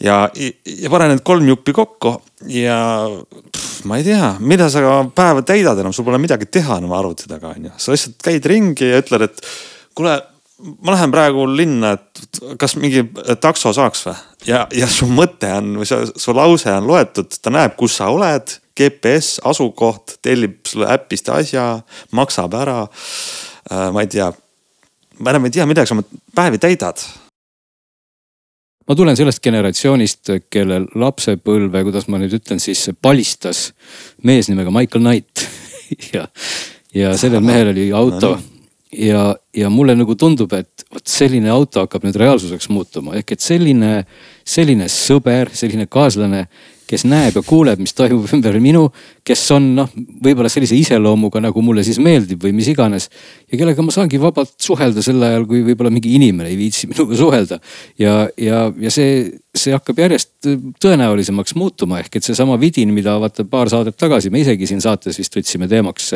[0.00, 0.16] ja,
[0.64, 2.14] ja pane need kolm juppi kokku
[2.54, 2.78] ja
[3.52, 4.82] pff, ma ei tea, mida sa
[5.14, 7.74] päeva täidad enam, sul pole midagi teha enam arvuti taga onju.
[7.76, 9.42] sa lihtsalt käid ringi ja ütled, et
[9.98, 10.14] kuule,
[10.84, 13.04] ma lähen praegu linna, et kas mingi
[13.42, 14.16] takso saaks või?
[14.50, 18.10] ja, ja su mõte on või su, su lause on loetud, ta näeb, kus sa
[18.14, 21.80] oled, GPS, asukoht, tellib sulle äpist asja,
[22.14, 22.84] maksab ära.
[23.72, 24.28] Äh, ma ei tea,
[25.18, 26.06] ma enam ei tea, millega sa oma
[26.38, 27.02] päevi täidad
[28.88, 33.68] ma tulen sellest generatsioonist, kelle lapsepõlve, kuidas ma nüüd ütlen siis, palistas
[34.24, 35.46] mees nimega Michael Knight.
[36.12, 36.26] Ja,
[36.92, 38.34] ja sellel mehel oli auto.
[38.92, 43.44] Ja, ja mulle nagu tundub, et vot selline auto hakkab nüüd reaalsuseks muutuma, ehk et
[43.44, 44.02] selline,
[44.46, 46.46] selline sõber, selline kaaslane
[46.88, 48.86] kes näeb ja kuuleb, mis toimub ümber minu,
[49.26, 49.90] kes on noh,
[50.24, 53.08] võib-olla sellise iseloomuga, nagu mulle siis meeldib või mis iganes.
[53.50, 57.18] ja kellega ma saangi vabalt suhelda sel ajal, kui võib-olla mingi inimene ei viitsi minuga
[57.18, 57.60] suhelda.
[58.00, 60.50] ja, ja, ja see, see hakkab järjest
[60.82, 65.20] tõenäolisemaks muutuma, ehk et seesama vidin, mida vaata paar saadet tagasi me isegi siin saates
[65.20, 66.14] vist võtsime teemaks,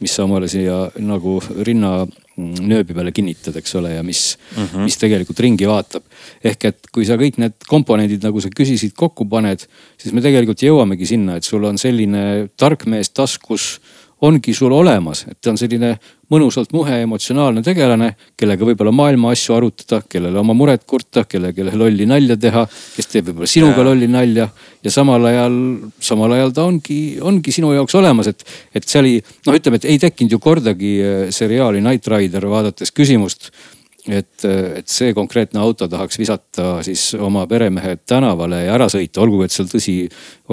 [0.00, 2.06] mis sa omale siia nagu rinna
[2.36, 4.84] nööbi peale kinnitad, eks ole, ja mis mm, -hmm.
[4.84, 6.04] mis tegelikult ringi vaatab.
[6.44, 9.66] ehk et kui sa kõik need komponendid, nagu sa küsisid, kokku paned,
[9.96, 13.80] siis me tegelikult jõuamegi sinna, et sul on selline tark mees taskus
[14.24, 15.90] ongi sul olemas, et ta on selline
[16.32, 18.08] mõnusalt muhe emotsionaalne tegelane,
[18.38, 22.64] kellega võib-olla maailma asju arutada, kellele oma muret kurta, kellele lolli nalja teha,
[22.96, 24.48] kes teeb võib-olla sinuga lolli nalja.
[24.82, 25.54] ja samal ajal,
[26.00, 28.44] samal ajal ta ongi, ongi sinu jaoks olemas, et,
[28.74, 32.94] et see oli noh, ütleme, et ei tekkinud ju kordagi äh, seriaali Knight Rider vaadates
[32.96, 33.52] küsimust
[34.14, 39.48] et, et see konkreetne auto tahaks visata siis oma peremehe tänavale ja ära sõita, olgugi
[39.48, 39.96] et seal tõsi,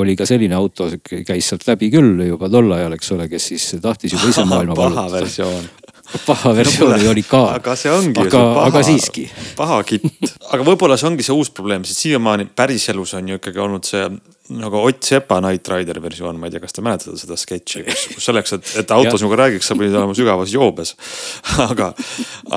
[0.01, 3.69] oli ka selline auto, käis sealt läbi küll juba tol ajal, eks ole, kes siis
[3.83, 4.77] tahtis juba ise maailma
[6.25, 7.41] paha versioon versiooni no, oli ka.
[7.57, 9.25] aga see ongi aga, paha, aga siiski.
[9.57, 10.05] paha kitt,
[10.49, 14.05] aga võib-olla see ongi see uus probleem, sest siiamaani päriselus on ju ikkagi olnud see
[14.53, 18.01] nagu Ott Sepa Knight Rideri versioon, ma ei tea, kas te mäletate seda sketši, kus,
[18.17, 20.93] kus selleks, et, et auto sinuga räägiks, sa pidid olema sügavas joobes.
[21.63, 21.93] aga,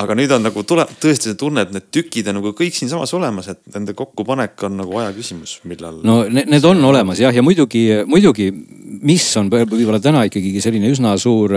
[0.02, 3.14] aga nüüd on nagu tule, tõesti see tunne, et need tükid on nagu kõik siinsamas
[3.16, 6.02] olemas, et nende kokkupanek on nagu aja küsimus, millal.
[6.07, 8.50] no need, need on olemas jah, ja muidugi, muidugi,
[9.07, 11.54] mis on võib-olla täna ikkagi selline üsna suur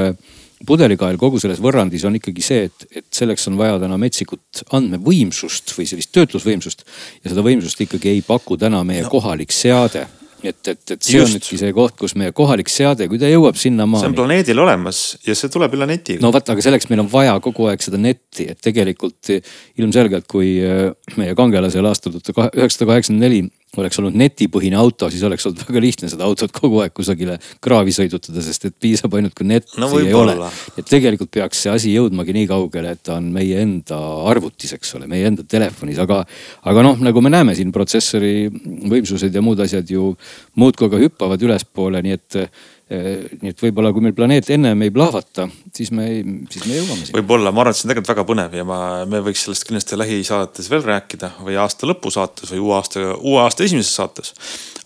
[0.68, 5.76] pudelikael kogu selles võrrandis on ikkagi see, et, et selleks on vaja täna metsikut andmevõimsust
[5.78, 6.86] või sellist töötlusvõimsust.
[7.24, 9.12] ja seda võimsust ikkagi ei paku täna meie no.
[9.14, 10.08] kohalik seade
[10.44, 11.36] et, et, et see Just.
[11.36, 14.04] ongi see koht, kus meie kohalik seade, kui ta jõuab sinnamaani.
[14.04, 16.18] see on planeedil olemas ja see tuleb üle neti.
[16.24, 19.32] no vot, aga selleks meil on vaja kogu aeg seda netti, et tegelikult
[19.80, 20.90] ilmselgelt, kui äh,
[21.20, 23.42] meie kangelasel aastal tuhat üheksasada kaheksakümmend neli
[23.78, 27.94] oleks olnud netipõhine auto, siis oleks olnud väga lihtne seda autot kogu aeg kusagile kraavi
[27.94, 30.36] sõidutada, sest et piisab ainult, kui netti no, ei ole.
[30.74, 34.00] et tegelikult peaks see asi jõudmagi nii kaugele, et ta on meie enda
[34.32, 36.24] arvutis, eks ole, meie enda telefonis, aga.
[36.72, 38.50] aga noh, nagu me näeme siin protsessori
[38.90, 40.16] võimsused ja muud asjad ju
[40.60, 42.42] muudkui aga hüppavad ülespoole, nii et
[42.90, 45.46] nii et võib-olla, kui meil planeet ennem ei plahvata,
[45.78, 46.08] siis me,
[46.50, 47.18] siis me jõuame sinna.
[47.20, 48.80] võib-olla, ma arvan, et see on tegelikult väga põnev ja ma,
[49.10, 53.44] me võiks sellest kindlasti lähisaadetes veel rääkida või aasta lõpu saates või uue aasta, uue
[53.44, 54.34] aasta esimeses saates.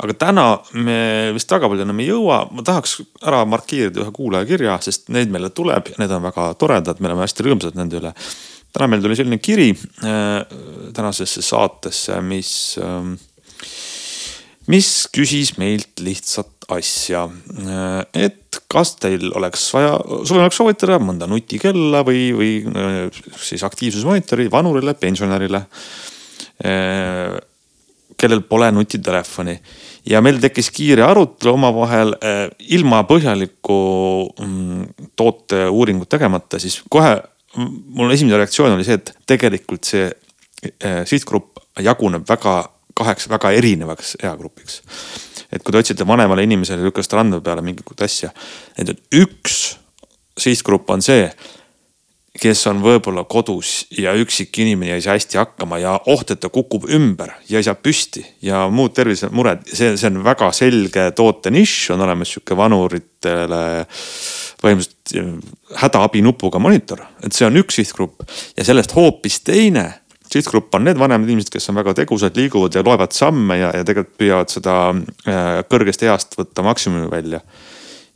[0.03, 0.97] aga täna me
[1.37, 5.53] vist väga palju enam ei jõua, ma tahaks ära markeerida ühe kuulajakirja, sest neid meile
[5.55, 8.11] tuleb ja need on väga toredad, me oleme hästi rõõmsad nende üle.
[8.75, 10.57] täna meil tuli selline kiri äh,
[10.91, 13.13] tänasesse saatesse, mis äh,
[14.71, 17.27] mis küsis meilt lihtsat asja.
[18.13, 19.95] et kas teil oleks vaja,
[20.25, 22.51] suvel oleks soovitada mõnda nutikella või, või
[23.41, 25.63] siis aktiivsusmonitori vanurile, pensionärile.
[28.23, 29.55] kellel pole nutitelefoni
[30.07, 32.13] ja meil tekkis kiire arutelu omavahel
[32.77, 33.77] ilma põhjalikku
[34.39, 37.17] mm, tooteuuringut tegemata, siis kohe
[37.57, 40.07] mul esimene reaktsioon oli see, et tegelikult see
[41.09, 42.61] sihtgrupp jaguneb väga
[42.97, 44.81] kaheks väga erinevaks eagrupiks.
[45.53, 48.33] Et kui te otsite vanemale inimesele lükast randme peale mingit asja,
[48.77, 49.77] et üks
[50.39, 51.27] sihtgrupp on see,
[52.33, 56.41] kes on võib-olla kodus ja üksik inimene ja ei saa hästi hakkama ja oht, et
[56.41, 61.11] ta kukub ümber ja ei saa püsti ja muud tervisemured, see, see on väga selge
[61.13, 63.61] toote nišš, on olemas sihuke vanuritele
[64.63, 68.23] põhimõtteliselt hädaabinupuga monitor, et see on üks sihtgrupp.
[68.57, 69.83] Ja sellest hoopis teine
[70.33, 73.85] sihtgrupp on need vanemad inimesed, kes on väga tegusad, liiguvad ja loevad samme ja, ja
[73.87, 77.41] tegelikult püüavad seda äh, kõrgest east võtta maksimumi välja.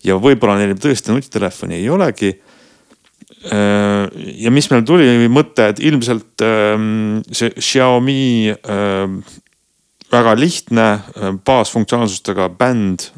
[0.05, 2.31] ja võib-olla neil tõesti nutitelefoni ei olegi.
[3.51, 4.05] Äh,
[4.45, 9.19] ja mis meil tuli mõte, et ilmselt ähm, see Xiaomi ähm,
[10.13, 13.11] väga lihtne äh, baasfunktsionaalsustega bänd,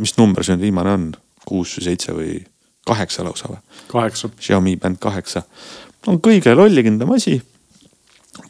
[0.00, 1.10] mis number see nüüd viimane on,
[1.44, 2.38] kuus või seitse või
[2.88, 3.60] kaheksa lausa või?
[3.90, 4.32] kaheksa.
[4.40, 5.44] Xiaomi bänd kaheksa
[6.08, 7.36] on kõige lollikindlam asi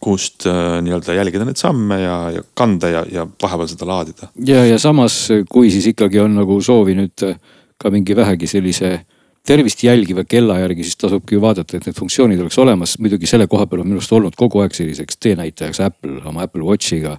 [0.01, 4.29] kust äh, nii-öelda jälgida neid samme ja, ja kanda ja, ja vahepeal seda laadida.
[4.47, 7.39] ja, ja samas, kui siis ikkagi on nagu soovi nüüd äh,
[7.81, 9.01] ka mingi vähegi sellise
[9.47, 12.99] tervist jälgiva kella järgi, siis tasubki ju vaadata, et need funktsioonid oleks olemas.
[13.01, 16.67] muidugi selle koha peal on minu arust olnud kogu aeg selliseks teenäitajaks Apple oma Apple
[16.67, 17.17] Watchiga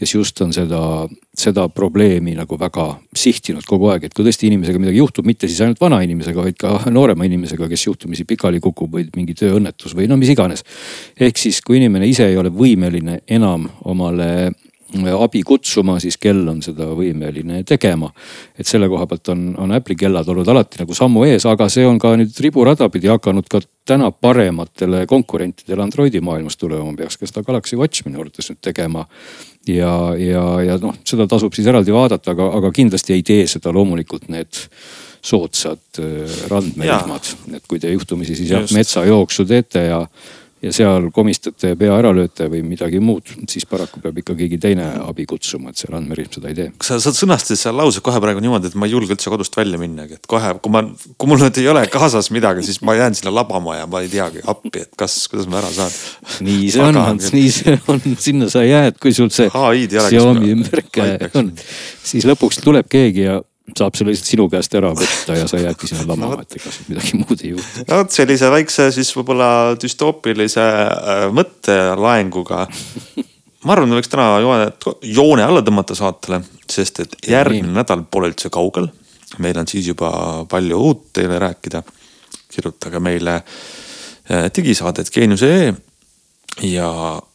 [0.00, 0.80] kes just on seda,
[1.36, 2.86] seda probleemi nagu väga
[3.16, 6.56] sihtinud kogu aeg, et kui tõesti inimesega midagi juhtub, mitte siis ainult vana inimesega, vaid
[6.60, 10.64] ka noorema inimesega, kes juhtumisi pikali kukub või mingi tööõnnetus või no mis iganes.
[11.20, 14.50] ehk siis, kui inimene ise ei ole võimeline enam omale
[15.18, 18.10] abi kutsuma, siis kell on seda võimeline tegema.
[18.58, 21.86] et selle koha pealt on, on Apple'i kellad olnud alati nagu sammu ees, aga see
[21.86, 27.26] on ka nüüd riburada pidi hakanud ka täna parematele konkurentidele Androidi maailmas tulema, peaks ka
[27.26, 29.06] seda Galaxy Watch minu arvates nüüd tegema.
[29.68, 33.72] Ja, ja, ja noh, seda tasub siis eraldi vaadata, aga, aga kindlasti ei tee seda
[33.74, 34.64] loomulikult need
[35.20, 40.04] soodsad äh, randmerihmad, et kui te juhtumisi siis jah metsajooksu teete ja
[40.60, 44.58] ja seal komistate ja pea ära lööte või midagi muud, siis paraku peab ikka keegi
[44.60, 46.68] teine abi kutsuma, et see randmerihm seda ei tee.
[46.84, 49.80] sa, sa sõnastasid seal lause kohe praegu niimoodi, et ma ei julge üldse kodust välja
[49.80, 50.84] minnagi, et kohe, kui ma,
[51.16, 54.12] kui mul nüüd ei ole kaasas midagi, siis ma jään sinna labama ja ma ei
[54.12, 55.96] teagi appi, et kas, kuidas ma ära saan.
[56.44, 61.30] nii see on, Ants, nii see on, sinna sa jääd, kui sul see Xiaomi ümberkäe
[61.40, 61.54] on,
[62.04, 63.40] siis lõpuks tuleb keegi ja
[63.76, 66.88] saab selle lihtsalt sinu käest ära võtta ja sa jäädki sinna lamama, et ega siin
[66.90, 67.84] midagi muud ei juhtu.
[67.86, 69.50] no vot sellise väikse siis võib-olla
[69.80, 72.64] düstoopilise äh, mõttelaenguga.
[73.64, 74.70] ma arvan, võiks täna joone,
[75.06, 78.90] joone alla tõmmata saatele, sest et järgmine nädal pole üldse kaugel.
[79.38, 80.10] meil on siis juba
[80.50, 81.82] palju uut teile rääkida.
[82.50, 85.74] kirjutage meile äh, digisaadet geenius.ee
[86.66, 86.90] ja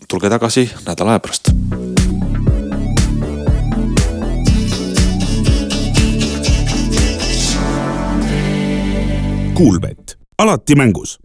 [0.07, 2.04] tulge tagasi nädala aja pärast
[9.55, 11.19] Kuulbett, alati mängus